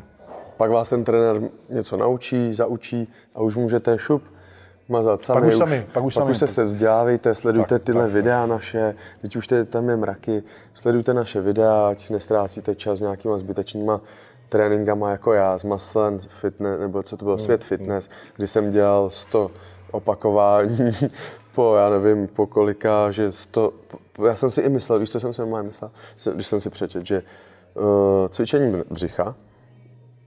Pak 0.57 0.71
vás 0.71 0.89
ten 0.89 1.03
trenér 1.03 1.41
něco 1.69 1.97
naučí, 1.97 2.53
zaučí 2.53 3.07
a 3.35 3.41
už 3.41 3.55
můžete 3.55 3.97
šup 3.97 4.23
mazat 4.89 5.21
sami. 5.21 5.41
Pak 5.41 5.49
už, 5.49 5.57
sami, 5.57 5.85
pak 5.93 6.03
už, 6.03 6.13
pak 6.13 6.29
už 6.29 6.37
se, 6.37 6.47
se 6.47 6.65
vzdělávejte, 6.65 7.35
sledujte 7.35 7.75
tak, 7.79 7.83
tyhle 7.83 8.03
tak, 8.03 8.11
videa 8.11 8.41
tak. 8.41 8.49
naše, 8.49 8.95
teď 9.21 9.35
už 9.35 9.47
tam 9.69 9.89
je 9.89 9.95
mraky, 9.95 10.43
sledujte 10.73 11.13
naše 11.13 11.41
videa, 11.41 11.87
ať 11.87 12.09
nestrácíte 12.09 12.75
čas 12.75 12.99
nějakýma 12.99 13.37
zbytečnýma 13.37 14.01
tréninkama 14.51 15.11
jako 15.11 15.33
já 15.33 15.57
z 15.57 15.63
Maslen 15.63 16.19
Fitness, 16.19 16.79
nebo 16.79 17.03
co 17.03 17.17
to 17.17 17.25
bylo, 17.25 17.35
hmm. 17.35 17.45
Svět 17.45 17.63
Fitness, 17.63 18.09
kdy 18.35 18.47
jsem 18.47 18.71
dělal 18.71 19.09
100 19.09 19.51
opakování 19.91 20.91
po, 21.55 21.75
já 21.75 21.89
nevím, 21.89 22.27
po 22.27 22.47
kolika, 22.47 23.11
že 23.11 23.31
100, 23.31 23.73
já 24.25 24.35
jsem 24.35 24.49
si 24.49 24.61
i 24.61 24.69
myslel, 24.69 24.99
víš, 24.99 25.09
co 25.09 25.19
jsem 25.19 25.33
si 25.33 25.41
normálně 25.41 25.67
myslel, 25.67 25.91
když 26.33 26.47
jsem 26.47 26.59
si 26.59 26.69
přečet, 26.69 27.05
že 27.05 27.23
uh, 27.73 27.83
cvičení 28.29 28.83
břicha, 28.89 29.35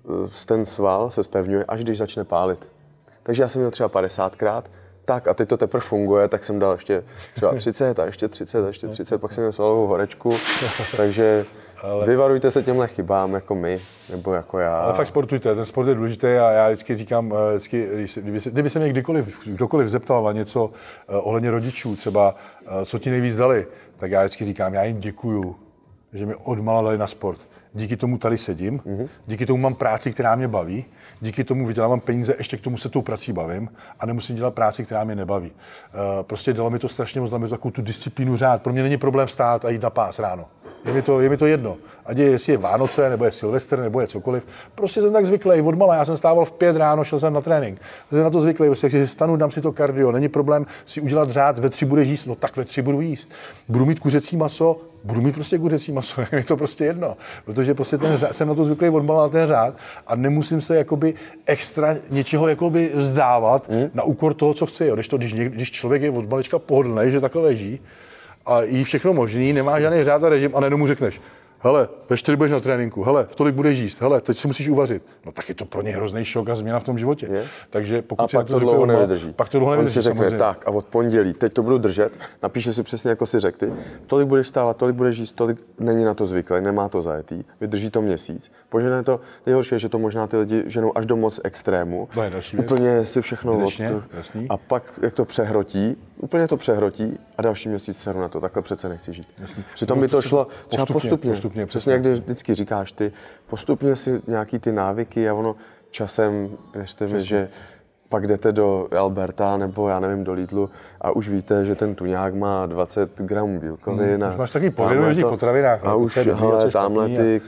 uh, 0.02 0.28
ten 0.46 0.66
sval 0.66 1.10
se 1.10 1.22
spevňuje, 1.22 1.64
až 1.64 1.84
když 1.84 1.98
začne 1.98 2.24
pálit. 2.24 2.68
Takže 3.22 3.42
já 3.42 3.48
jsem 3.48 3.60
měl 3.60 3.70
třeba 3.70 3.88
50krát, 3.88 4.62
tak 5.04 5.28
a 5.28 5.34
teď 5.34 5.48
to 5.48 5.56
teprve 5.56 5.80
funguje, 5.80 6.28
tak 6.28 6.44
jsem 6.44 6.58
dal 6.58 6.72
ještě 6.72 7.04
třeba 7.34 7.54
30 7.54 7.98
a 7.98 8.04
ještě 8.04 8.28
30 8.28 8.64
a 8.64 8.66
ještě 8.66 8.88
30, 8.88 9.20
pak 9.20 9.32
jsem 9.32 9.42
měl 9.42 9.52
svalovou 9.52 9.86
horečku, 9.86 10.36
takže 10.96 11.46
ale... 11.84 12.06
Vyvarujte 12.06 12.50
se 12.50 12.62
těmhle 12.62 12.88
chybám 12.88 13.34
jako 13.34 13.54
my, 13.54 13.80
nebo 14.10 14.34
jako 14.34 14.58
já. 14.58 14.78
Ale 14.78 14.94
fakt 14.94 15.06
sportujte, 15.06 15.54
ten 15.54 15.64
sport 15.64 15.88
je 15.88 15.94
důležitý 15.94 16.26
a 16.26 16.50
já 16.50 16.68
vždycky 16.68 16.96
říkám, 16.96 17.32
eh, 17.32 17.56
vždycky, 17.56 17.88
kdyby, 18.20 18.40
se, 18.40 18.50
kdyby 18.50 18.70
se 18.70 18.78
mě 18.78 18.88
kdykoliv, 18.88 19.46
kdokoliv 19.46 19.88
zeptal 19.88 20.22
na 20.24 20.32
něco 20.32 20.70
eh, 21.08 21.16
ohledně 21.16 21.50
rodičů, 21.50 21.96
třeba 21.96 22.34
eh, 22.66 22.84
co 22.84 22.98
ti 22.98 23.10
nejvíc 23.10 23.36
dali, 23.36 23.66
tak 23.96 24.10
já 24.10 24.20
vždycky 24.20 24.44
říkám, 24.44 24.74
já 24.74 24.84
jim 24.84 25.00
děkuju, 25.00 25.56
že 26.12 26.26
mi 26.26 26.34
odmala 26.34 26.82
dali 26.82 26.98
na 26.98 27.06
sport. 27.06 27.40
Díky 27.76 27.96
tomu 27.96 28.18
tady 28.18 28.38
sedím, 28.38 28.78
mm-hmm. 28.78 29.08
díky 29.26 29.46
tomu 29.46 29.62
mám 29.62 29.74
práci, 29.74 30.12
která 30.12 30.36
mě 30.36 30.48
baví, 30.48 30.84
díky 31.20 31.44
tomu 31.44 31.66
vydělávám 31.66 32.00
peníze, 32.00 32.34
ještě 32.38 32.56
k 32.56 32.60
tomu 32.60 32.76
se 32.76 32.88
tou 32.88 33.02
prací 33.02 33.32
bavím 33.32 33.68
a 34.00 34.06
nemusím 34.06 34.36
dělat 34.36 34.54
práci, 34.54 34.84
která 34.84 35.04
mě 35.04 35.14
nebaví. 35.14 35.52
Prostě 36.22 36.52
dalo 36.52 36.70
mi 36.70 36.78
to 36.78 36.88
strašně 36.88 37.20
moc, 37.20 37.30
dalo 37.30 37.38
mi 37.38 37.48
to 37.48 37.54
takovou 37.54 37.70
tu 37.72 37.82
disciplínu 37.82 38.36
řád. 38.36 38.62
Pro 38.62 38.72
mě 38.72 38.82
není 38.82 38.96
problém 38.96 39.26
vstát 39.26 39.64
a 39.64 39.68
jít 39.68 39.82
na 39.82 39.90
pás 39.90 40.18
ráno. 40.18 40.46
Je 40.84 40.92
mi 40.92 41.02
to, 41.02 41.20
je 41.20 41.28
mi 41.28 41.36
to 41.36 41.46
jedno. 41.46 41.76
Ať 42.06 42.18
je, 42.18 42.24
jestli 42.24 42.52
je 42.52 42.58
Vánoce, 42.58 43.10
nebo 43.10 43.24
je 43.24 43.30
Silvestr, 43.30 43.78
nebo 43.78 44.00
je 44.00 44.06
cokoliv. 44.06 44.42
Prostě 44.74 45.00
jsem 45.00 45.12
tak 45.12 45.26
zvyklý. 45.26 45.60
Odmala, 45.60 45.94
já 45.94 46.04
jsem 46.04 46.16
stával 46.16 46.44
v 46.44 46.52
pět 46.52 46.76
ráno, 46.76 47.04
šel 47.04 47.20
jsem 47.20 47.32
na 47.32 47.40
trénink. 47.40 47.80
Jsem 48.10 48.24
na 48.24 48.30
to 48.30 48.40
zvyklý, 48.40 48.66
prostě, 48.66 48.90
si 48.90 49.06
stanu, 49.06 49.36
dám 49.36 49.50
si 49.50 49.60
to 49.60 49.72
kardio. 49.72 50.12
Není 50.12 50.28
problém 50.28 50.66
si 50.86 51.00
udělat 51.00 51.30
řád, 51.30 51.58
ve 51.58 51.70
tři 51.70 51.84
budeš 51.84 52.08
jíst, 52.08 52.26
no 52.26 52.34
tak 52.34 52.56
ve 52.56 52.64
tři 52.64 52.82
budu 52.82 53.00
jíst. 53.00 53.32
Budu 53.68 53.84
mít 53.84 54.00
kuřecí 54.00 54.36
maso, 54.36 54.80
budu 55.04 55.20
mít 55.20 55.34
prostě 55.34 55.58
kuřecí 55.58 55.92
maso, 55.92 56.22
je 56.32 56.44
to 56.44 56.56
prostě 56.56 56.84
jedno. 56.84 57.16
Protože 57.44 57.74
prostě 57.74 57.98
ten 57.98 58.16
řád, 58.16 58.34
jsem 58.34 58.48
na 58.48 58.54
to 58.54 58.64
zvyklý 58.64 58.88
odmala 58.88 59.22
na 59.22 59.28
ten 59.28 59.48
řád 59.48 59.74
a 60.06 60.16
nemusím 60.16 60.60
se 60.60 60.76
jakoby 60.76 61.14
extra 61.46 61.96
něčeho 62.10 62.48
jakoby 62.48 62.92
vzdávat 62.94 63.70
hmm. 63.70 63.90
na 63.94 64.02
úkor 64.02 64.34
toho, 64.34 64.54
co 64.54 64.66
chci. 64.66 64.86
Jo. 64.86 64.94
Když, 64.94 65.08
to, 65.08 65.16
když, 65.16 65.34
když 65.34 65.72
člověk 65.72 66.02
je 66.02 66.10
od 66.10 66.30
malička 66.30 66.58
pohodlný, 66.58 67.10
že 67.10 67.20
takhle 67.20 67.42
leží, 67.42 67.80
a 68.46 68.62
jí 68.62 68.84
všechno 68.84 69.12
možný, 69.12 69.52
nemá 69.52 69.80
žádný 69.80 70.04
řád 70.04 70.24
a 70.24 70.28
režim 70.28 70.56
a 70.56 70.60
nejenom 70.60 70.80
mu 70.80 70.86
řekneš, 70.86 71.20
hele, 71.64 71.88
ve 72.10 72.16
čtyři 72.16 72.36
budeš 72.36 72.52
na 72.52 72.60
tréninku, 72.60 73.02
hele, 73.02 73.26
v 73.30 73.36
tolik 73.36 73.54
budeš 73.54 73.78
jíst, 73.78 74.00
hele, 74.00 74.20
teď 74.20 74.36
si 74.38 74.48
musíš 74.48 74.68
uvařit. 74.68 75.02
No 75.26 75.32
tak 75.32 75.48
je 75.48 75.54
to 75.54 75.64
pro 75.64 75.82
ně 75.82 75.90
hrozný 75.96 76.24
šok 76.24 76.48
a 76.48 76.54
změna 76.54 76.80
v 76.80 76.84
tom 76.84 76.98
životě. 76.98 77.26
Je. 77.32 77.46
Takže 77.70 78.02
pokud 78.02 78.24
A 78.24 78.28
si 78.28 78.36
pak 78.36 78.46
to 78.46 78.58
dlouho 78.58 78.80
doma, 78.80 78.92
nevydrží. 78.92 79.32
Pak 79.32 79.48
to 79.48 79.58
dlouho 79.58 79.72
On 79.72 79.76
nevydrží, 79.78 79.94
si 79.94 80.00
řekne, 80.00 80.18
samozřejmě. 80.18 80.38
tak 80.38 80.62
a 80.68 80.70
od 80.70 80.84
pondělí, 80.84 81.32
teď 81.32 81.52
to 81.52 81.62
budu 81.62 81.78
držet, 81.78 82.12
napíše 82.42 82.72
si 82.72 82.82
přesně, 82.82 83.10
jako 83.10 83.26
si 83.26 83.38
řekl 83.40 83.58
ty, 83.58 83.72
tolik 84.06 84.28
budeš 84.28 84.48
stávat, 84.48 84.76
tolik 84.76 84.96
budeš 84.96 85.18
jíst, 85.18 85.32
tolik 85.32 85.58
není 85.78 86.04
na 86.04 86.14
to 86.14 86.26
zvyklý, 86.26 86.60
nemá 86.60 86.88
to 86.88 87.02
zajetý, 87.02 87.44
vydrží 87.60 87.90
to 87.90 88.02
měsíc. 88.02 88.52
Požene 88.68 89.02
to, 89.02 89.20
nejhorší 89.46 89.74
je, 89.74 89.78
že 89.78 89.88
to 89.88 89.98
možná 89.98 90.26
ty 90.26 90.36
lidi 90.36 90.62
ženou 90.66 90.98
až 90.98 91.06
do 91.06 91.16
moc 91.16 91.40
extrému. 91.44 92.08
To 92.14 92.22
je 92.22 92.30
další 92.30 92.56
věc. 92.56 92.70
Úplně 92.70 93.04
si 93.04 93.22
všechno 93.22 93.52
od, 93.52 93.58
Zbytečně, 93.58 93.92
jasný. 94.16 94.46
a 94.50 94.56
pak, 94.56 94.98
jak 95.02 95.14
to 95.14 95.24
přehrotí, 95.24 95.96
úplně 96.16 96.48
to 96.48 96.56
přehrotí 96.56 97.18
a 97.38 97.42
další 97.42 97.68
měsíc 97.68 97.96
seru 97.98 98.20
na 98.20 98.28
to, 98.28 98.40
takhle 98.40 98.62
přece 98.62 98.88
nechci 98.88 99.12
žít. 99.12 99.26
Jasný. 99.38 99.64
Přitom 99.74 99.98
No, 99.98 100.02
by 100.02 100.08
to 100.08 100.22
se- 100.22 100.28
šlo 100.28 100.46
třeba 100.68 100.86
postupně, 100.86 100.92
postupně, 101.10 101.30
postupně, 101.30 101.53
přesně 101.54 101.66
přesně. 101.66 101.92
jak 101.92 102.02
když 102.02 102.20
vždycky 102.20 102.54
říkáš 102.54 102.92
ty, 102.92 103.12
postupně 103.46 103.96
si 103.96 104.22
nějaký 104.26 104.58
ty 104.58 104.72
návyky 104.72 105.28
a 105.28 105.34
ono 105.34 105.56
časem, 105.90 106.50
věřte 106.74 107.06
mi, 107.06 107.20
že 107.20 107.48
pak 108.08 108.26
jdete 108.26 108.52
do 108.52 108.88
Alberta 108.98 109.56
nebo 109.56 109.88
já 109.88 110.00
nevím, 110.00 110.24
do 110.24 110.32
Lidlu 110.32 110.70
a 111.00 111.10
už 111.10 111.28
víte, 111.28 111.64
že 111.64 111.74
ten 111.74 111.94
tuňák 111.94 112.34
má 112.34 112.66
20 112.66 113.20
gramů 113.20 113.60
bílkovin. 113.60 114.14
Hmm, 114.14 114.22
a 114.22 114.28
už 114.28 114.36
máš 114.36 114.50
takový 114.50 114.70
povědomí 114.70 115.06
tamhle 115.06 115.12
o 115.12 115.16
těch 115.16 115.30
potravinách, 115.30 115.80
A 115.84 115.90
no, 115.90 115.98
už, 115.98 116.16
a 116.16 116.34
hele, 116.34 116.70
tamhle 116.70 117.08
ty 117.08 117.40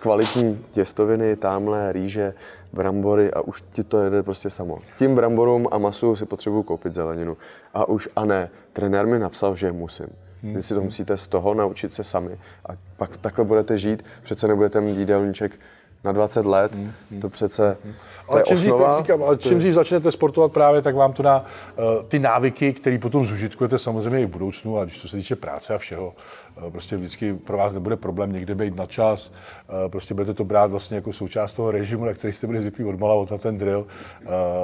kvalitní 0.00 0.64
těstoviny, 0.70 1.36
tamhle 1.36 1.92
rýže, 1.92 2.34
brambory 2.72 3.30
a 3.32 3.40
už 3.40 3.64
ti 3.72 3.84
to 3.84 4.04
jede 4.04 4.22
prostě 4.22 4.50
samo. 4.50 4.78
Tím 4.98 5.14
bramborům 5.14 5.68
a 5.70 5.78
masu 5.78 6.16
si 6.16 6.26
potřebuju 6.26 6.62
koupit 6.62 6.94
zeleninu. 6.94 7.36
A 7.74 7.88
už, 7.88 8.08
a 8.16 8.24
ne, 8.24 8.50
trenér 8.72 9.06
mi 9.06 9.18
napsal, 9.18 9.54
že 9.54 9.72
musím. 9.72 10.06
Hmm. 10.42 10.54
Vy 10.54 10.62
si 10.62 10.74
to 10.74 10.80
musíte 10.80 11.16
z 11.16 11.26
toho 11.26 11.54
naučit 11.54 11.94
se 11.94 12.04
sami. 12.04 12.38
A 12.66 12.72
pak 12.96 13.16
takhle 13.16 13.44
budete 13.44 13.78
žít, 13.78 14.04
přece 14.22 14.48
nebudete 14.48 14.80
mít 14.80 14.98
jídelníček 14.98 15.52
na 16.04 16.12
20 16.12 16.46
let, 16.46 16.72
to 17.20 17.28
přece 17.28 17.76
to 17.80 17.80
Hmm. 17.84 17.94
Ale 18.28 18.40
je 18.40 18.44
čím, 18.44 18.56
dřív, 18.56 18.72
osnova. 18.72 18.98
říkám, 18.98 19.22
ale 19.22 19.36
čím 19.36 19.58
dřív 19.58 19.74
začnete 19.74 20.12
sportovat 20.12 20.52
právě, 20.52 20.82
tak 20.82 20.94
vám 20.94 21.12
to 21.12 21.22
dá 21.22 21.44
uh, 21.44 22.04
ty 22.08 22.18
návyky, 22.18 22.72
které 22.72 22.98
potom 22.98 23.26
zužitkujete 23.26 23.78
samozřejmě 23.78 24.22
i 24.22 24.26
v 24.26 24.28
budoucnu, 24.28 24.78
a 24.78 24.84
když 24.84 25.02
to 25.02 25.08
se 25.08 25.16
týče 25.16 25.36
práce 25.36 25.74
a 25.74 25.78
všeho, 25.78 26.14
uh, 26.56 26.70
prostě 26.70 26.96
vždycky 26.96 27.34
pro 27.34 27.56
vás 27.56 27.72
nebude 27.72 27.96
problém 27.96 28.32
někde 28.32 28.54
být 28.54 28.76
na 28.76 28.86
čas, 28.86 29.28
uh, 29.30 29.90
prostě 29.90 30.14
budete 30.14 30.34
to 30.34 30.44
brát 30.44 30.70
vlastně 30.70 30.94
jako 30.94 31.12
součást 31.12 31.52
toho 31.52 31.70
režimu, 31.70 32.04
na 32.04 32.14
který 32.14 32.32
jste 32.32 32.46
byli 32.46 32.60
zvyklí 32.60 32.84
odmala, 32.84 33.26
na 33.30 33.38
ten 33.38 33.58
drill, 33.58 33.86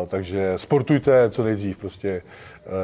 takže 0.09 0.53
sportujte 0.57 1.31
co 1.31 1.43
nejdřív, 1.43 1.79
prostě 1.79 2.23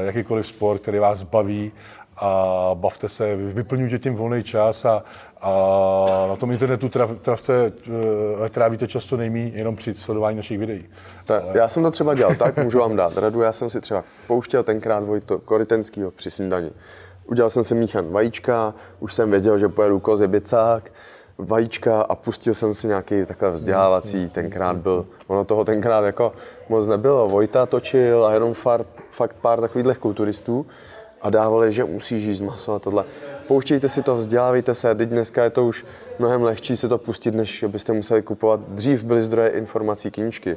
jakýkoliv 0.04 0.46
sport, 0.46 0.82
který 0.82 0.98
vás 0.98 1.22
baví, 1.22 1.72
a 2.16 2.70
bavte 2.74 3.08
se, 3.08 3.36
vyplňujte 3.36 3.98
tím 3.98 4.14
volný 4.14 4.42
čas 4.42 4.84
a, 4.84 5.02
a 5.40 5.50
na 6.28 6.36
tom 6.36 6.50
internetu 6.50 6.88
trav, 6.88 7.10
travte, 7.22 7.72
eh, 8.44 8.48
trávíte 8.48 8.88
často 8.88 9.16
nejméně 9.16 9.50
jenom 9.54 9.76
při 9.76 9.94
sledování 9.94 10.36
našich 10.36 10.58
videí. 10.58 10.84
Ta, 11.26 11.42
já 11.54 11.68
jsem 11.68 11.82
to 11.82 11.90
třeba 11.90 12.14
dělal 12.14 12.34
tak, 12.34 12.56
můžu 12.56 12.78
vám 12.78 12.96
dát 12.96 13.16
radu, 13.16 13.40
já 13.40 13.52
jsem 13.52 13.70
si 13.70 13.80
třeba 13.80 14.04
pouštěl 14.26 14.62
tenkrát 14.62 15.04
Vojto 15.04 15.38
Koritenskýho 15.38 16.10
při 16.10 16.30
snídani. 16.30 16.70
Udělal 17.26 17.50
jsem 17.50 17.64
si 17.64 17.74
míchan 17.74 18.10
vajíčka, 18.10 18.74
už 19.00 19.14
jsem 19.14 19.30
věděl, 19.30 19.58
že 19.58 19.68
pojedu 19.68 20.00
kozy 20.00 20.28
bicák, 20.28 20.90
vajíčka 21.38 22.00
a 22.00 22.14
pustil 22.14 22.54
jsem 22.54 22.74
si 22.74 22.86
nějaký 22.86 23.26
takhle 23.26 23.50
vzdělávací, 23.50 24.30
tenkrát 24.30 24.76
byl, 24.76 25.06
ono 25.26 25.44
toho 25.44 25.64
tenkrát 25.64 26.04
jako 26.04 26.32
moc 26.68 26.86
nebylo, 26.86 27.28
Vojta 27.28 27.66
točil 27.66 28.26
a 28.26 28.34
jenom 28.34 28.54
far, 28.54 28.84
fakt 29.10 29.36
pár 29.40 29.60
takových 29.60 29.98
kulturistů 29.98 30.66
a 31.24 31.30
dávali, 31.30 31.72
že 31.72 31.84
musíš 31.84 32.24
jíst 32.24 32.40
maso 32.40 32.74
a 32.74 32.78
tohle. 32.78 33.04
Pouštějte 33.48 33.88
si 33.88 34.02
to, 34.02 34.16
vzdělávejte 34.16 34.74
se, 34.74 34.94
teď 34.94 35.08
dneska 35.08 35.44
je 35.44 35.50
to 35.50 35.66
už 35.66 35.86
mnohem 36.18 36.42
lehčí 36.42 36.76
si 36.76 36.88
to 36.88 36.98
pustit, 36.98 37.34
než 37.34 37.62
abyste 37.62 37.92
museli 37.92 38.22
kupovat. 38.22 38.60
Dřív 38.68 39.04
byly 39.04 39.22
zdroje 39.22 39.48
informací 39.48 40.10
knížky. 40.10 40.56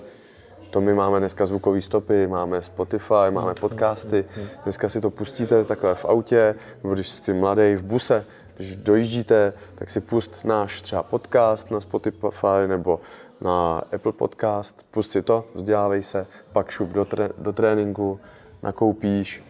To 0.69 0.81
my 0.81 0.93
máme 0.93 1.19
dneska 1.19 1.45
zvukové 1.45 1.81
stopy, 1.81 2.27
máme 2.27 2.61
Spotify, 2.61 3.29
máme 3.29 3.53
podcasty. 3.53 4.25
Dneska 4.63 4.89
si 4.89 5.01
to 5.01 5.09
pustíte 5.09 5.63
takhle 5.63 5.95
v 5.95 6.05
autě, 6.05 6.55
nebo 6.83 6.93
když 6.93 7.09
jste 7.09 7.33
mladý 7.33 7.75
v 7.75 7.83
buse, 7.83 8.25
když 8.57 8.75
dojíždíte, 8.75 9.53
tak 9.75 9.89
si 9.89 10.01
pust 10.01 10.45
náš 10.45 10.81
třeba 10.81 11.03
podcast 11.03 11.71
na 11.71 11.81
Spotify 11.81 12.67
nebo 12.67 12.99
na 13.41 13.83
Apple 13.95 14.11
Podcast, 14.11 14.85
pust 14.91 15.11
si 15.11 15.21
to, 15.21 15.45
vzdělávej 15.55 16.03
se, 16.03 16.27
pak 16.53 16.71
šup 16.71 16.89
do, 16.89 17.05
tré, 17.05 17.29
do 17.37 17.53
tréninku, 17.53 18.19
nakoupíš, 18.63 19.43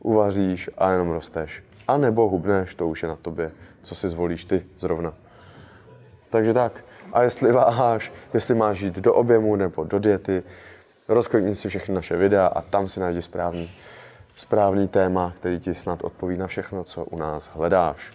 uvaříš 0.00 0.70
a 0.78 0.90
jenom 0.90 1.10
rosteš. 1.10 1.64
A 1.88 1.96
nebo 1.96 2.28
hubneš, 2.28 2.74
to 2.74 2.88
už 2.88 3.02
je 3.02 3.08
na 3.08 3.16
tobě, 3.16 3.52
co 3.82 3.94
si 3.94 4.08
zvolíš 4.08 4.44
ty 4.44 4.66
zrovna. 4.78 5.14
Takže 6.30 6.54
tak. 6.54 6.72
A 7.12 7.22
jestli 7.22 7.52
váháš, 7.52 8.12
jestli 8.34 8.54
máš 8.54 8.80
jít 8.80 8.94
do 8.94 9.14
objemu 9.14 9.56
nebo 9.56 9.84
do 9.84 9.98
diety, 9.98 10.42
rozklikni 11.08 11.54
si 11.54 11.68
všechny 11.68 11.94
naše 11.94 12.16
videa 12.16 12.46
a 12.46 12.60
tam 12.60 12.88
si 12.88 13.00
najdi 13.00 13.22
správný, 13.22 13.70
správný 14.34 14.88
téma, 14.88 15.34
který 15.40 15.60
ti 15.60 15.74
snad 15.74 16.04
odpoví 16.04 16.36
na 16.36 16.46
všechno, 16.46 16.84
co 16.84 17.04
u 17.04 17.18
nás 17.18 17.50
hledáš. 17.54 18.10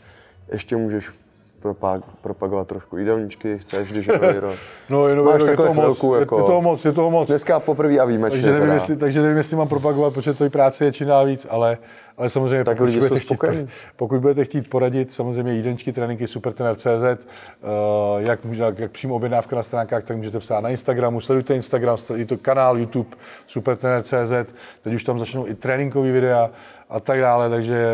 Ještě 0.51 0.75
můžeš 0.77 1.11
propag- 1.61 2.03
propagovat 2.21 2.67
trošku 2.67 2.97
jídelníčky, 2.97 3.57
chceš, 3.59 3.91
když 3.91 4.07
je. 4.07 4.19
No, 4.89 5.07
je, 5.07 5.15
Máš 5.15 5.41
je, 5.41 5.49
je, 5.49 5.57
toho 5.57 5.73
moc, 5.73 5.83
chvilku, 5.83 6.15
je, 6.15 6.19
jako- 6.19 6.37
je 6.37 6.43
toho 6.43 6.61
moc, 6.61 6.85
je 6.85 6.91
toho 6.91 7.11
moc. 7.11 7.27
Dneska 7.29 7.59
poprvé 7.59 7.99
a 7.99 8.05
výjimečně. 8.05 8.35
Takže 8.37 8.47
nevím, 8.51 8.61
teda. 8.61 8.73
jestli, 8.73 8.95
takže 8.97 9.21
nevím, 9.21 9.37
jestli 9.37 9.55
mám 9.57 9.67
propagovat, 9.67 10.13
protože 10.13 10.33
to 10.33 10.49
práce 10.49 10.85
je 10.85 11.05
dál 11.05 11.25
víc, 11.25 11.47
ale, 11.49 11.77
ale 12.17 12.29
samozřejmě 12.29 12.63
Tak 12.63 12.77
pokud, 12.77 12.93
budete 12.93 13.19
chtít, 13.19 13.39
pokud 13.95 14.19
budete 14.19 14.45
chtít 14.45 14.69
poradit, 14.69 15.11
samozřejmě 15.13 15.53
jídelníčky, 15.53 15.91
tréninky 15.93 16.27
supertrener.cz, 16.27 16.87
uh, 16.87 18.21
jak, 18.21 18.45
může- 18.45 18.63
jak, 18.63 18.79
jak 18.79 18.91
přímo 18.91 19.15
objednávka 19.15 19.55
na 19.55 19.63
stránkách, 19.63 20.03
tak 20.03 20.17
můžete 20.17 20.39
psát 20.39 20.59
na 20.61 20.69
Instagramu, 20.69 21.21
sledujte 21.21 21.55
Instagram, 21.55 21.97
sledujte 21.97 22.37
kanál 22.37 22.77
YouTube 22.77 23.09
supertrener.cz, 23.47 24.53
teď 24.81 24.93
už 24.93 25.03
tam 25.03 25.19
začnou 25.19 25.47
i 25.47 25.55
tréninkové 25.55 26.11
videa 26.11 26.49
a 26.89 26.99
tak 26.99 27.19
dále, 27.19 27.49
takže 27.49 27.87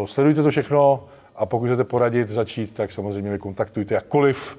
uh, 0.00 0.06
sledujte 0.06 0.42
to 0.42 0.50
všechno 0.50 1.04
a 1.36 1.46
pokud 1.46 1.66
chcete 1.66 1.84
poradit, 1.84 2.30
začít, 2.30 2.74
tak 2.74 2.92
samozřejmě 2.92 3.30
mě 3.30 3.38
kontaktujte 3.38 3.94
jakkoliv, 3.94 4.58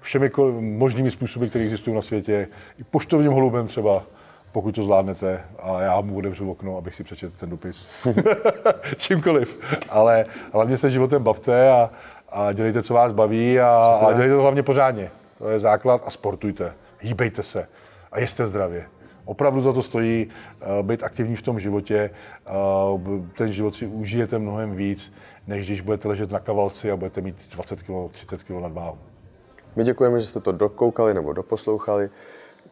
všemi 0.00 0.30
možnými 0.60 1.10
způsoby, 1.10 1.46
které 1.46 1.64
existují 1.64 1.96
na 1.96 2.02
světě, 2.02 2.48
i 2.80 2.84
poštovním 2.84 3.32
holubem 3.32 3.66
třeba, 3.66 4.02
pokud 4.52 4.74
to 4.74 4.82
zvládnete 4.82 5.40
a 5.62 5.80
já 5.80 6.00
mu 6.00 6.18
otevřu 6.18 6.50
okno, 6.50 6.76
abych 6.76 6.94
si 6.94 7.04
přečetl 7.04 7.34
ten 7.36 7.50
dopis. 7.50 7.88
Čímkoliv. 8.96 9.60
Ale 9.88 10.26
hlavně 10.52 10.78
se 10.78 10.90
životem 10.90 11.22
bavte 11.22 11.70
a, 11.70 11.90
a 12.28 12.52
dělejte, 12.52 12.82
co 12.82 12.94
vás 12.94 13.12
baví 13.12 13.60
a, 13.60 13.68
a 13.68 14.12
dělejte 14.12 14.34
to 14.34 14.42
hlavně 14.42 14.62
pořádně. 14.62 15.10
To 15.38 15.48
je 15.48 15.60
základ 15.60 16.02
a 16.06 16.10
sportujte. 16.10 16.72
Hýbejte 17.00 17.42
se 17.42 17.68
a 18.12 18.20
jeste 18.20 18.46
zdravě. 18.46 18.86
Opravdu 19.24 19.62
za 19.62 19.72
to 19.72 19.82
stojí 19.82 20.26
uh, 20.26 20.86
být 20.86 21.02
aktivní 21.02 21.36
v 21.36 21.42
tom 21.42 21.60
životě. 21.60 22.10
Uh, 22.94 23.26
ten 23.36 23.52
život 23.52 23.74
si 23.74 23.86
užijete 23.86 24.38
mnohem 24.38 24.74
víc, 24.74 25.14
než 25.46 25.66
když 25.66 25.80
budete 25.80 26.08
ležet 26.08 26.30
na 26.30 26.38
kavalci 26.38 26.90
a 26.90 26.96
budete 26.96 27.20
mít 27.20 27.36
20 27.52 27.82
kg, 27.82 28.12
30 28.12 28.42
kg 28.42 28.50
nadváhu. 28.50 28.98
My 29.76 29.84
děkujeme, 29.84 30.20
že 30.20 30.26
jste 30.26 30.40
to 30.40 30.52
dokoukali 30.52 31.14
nebo 31.14 31.32
doposlouchali. 31.32 32.10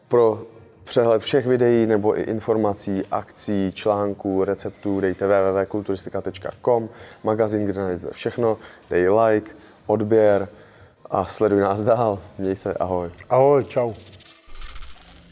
Pro 0.09 0.43
přehled 0.85 1.23
všech 1.23 1.47
videí 1.47 1.87
nebo 1.87 2.19
i 2.19 2.23
informací, 2.23 3.03
akcí, 3.11 3.73
článků, 3.75 4.45
receptů 4.45 5.01
dejte 5.01 5.27
www.kulturistika.com, 5.27 6.89
magazín, 7.25 7.65
kde 7.67 7.81
najdete 7.81 8.13
všechno, 8.13 8.59
dej 8.91 9.09
like, 9.11 9.51
odběr 9.87 10.49
a 11.11 11.25
sleduj 11.25 11.61
nás 11.61 11.85
dál. 11.85 12.19
Měj 12.39 12.57
se, 12.57 12.75
ahoj. 12.75 13.11
Ahoj, 13.29 13.65
čau. 13.65 13.93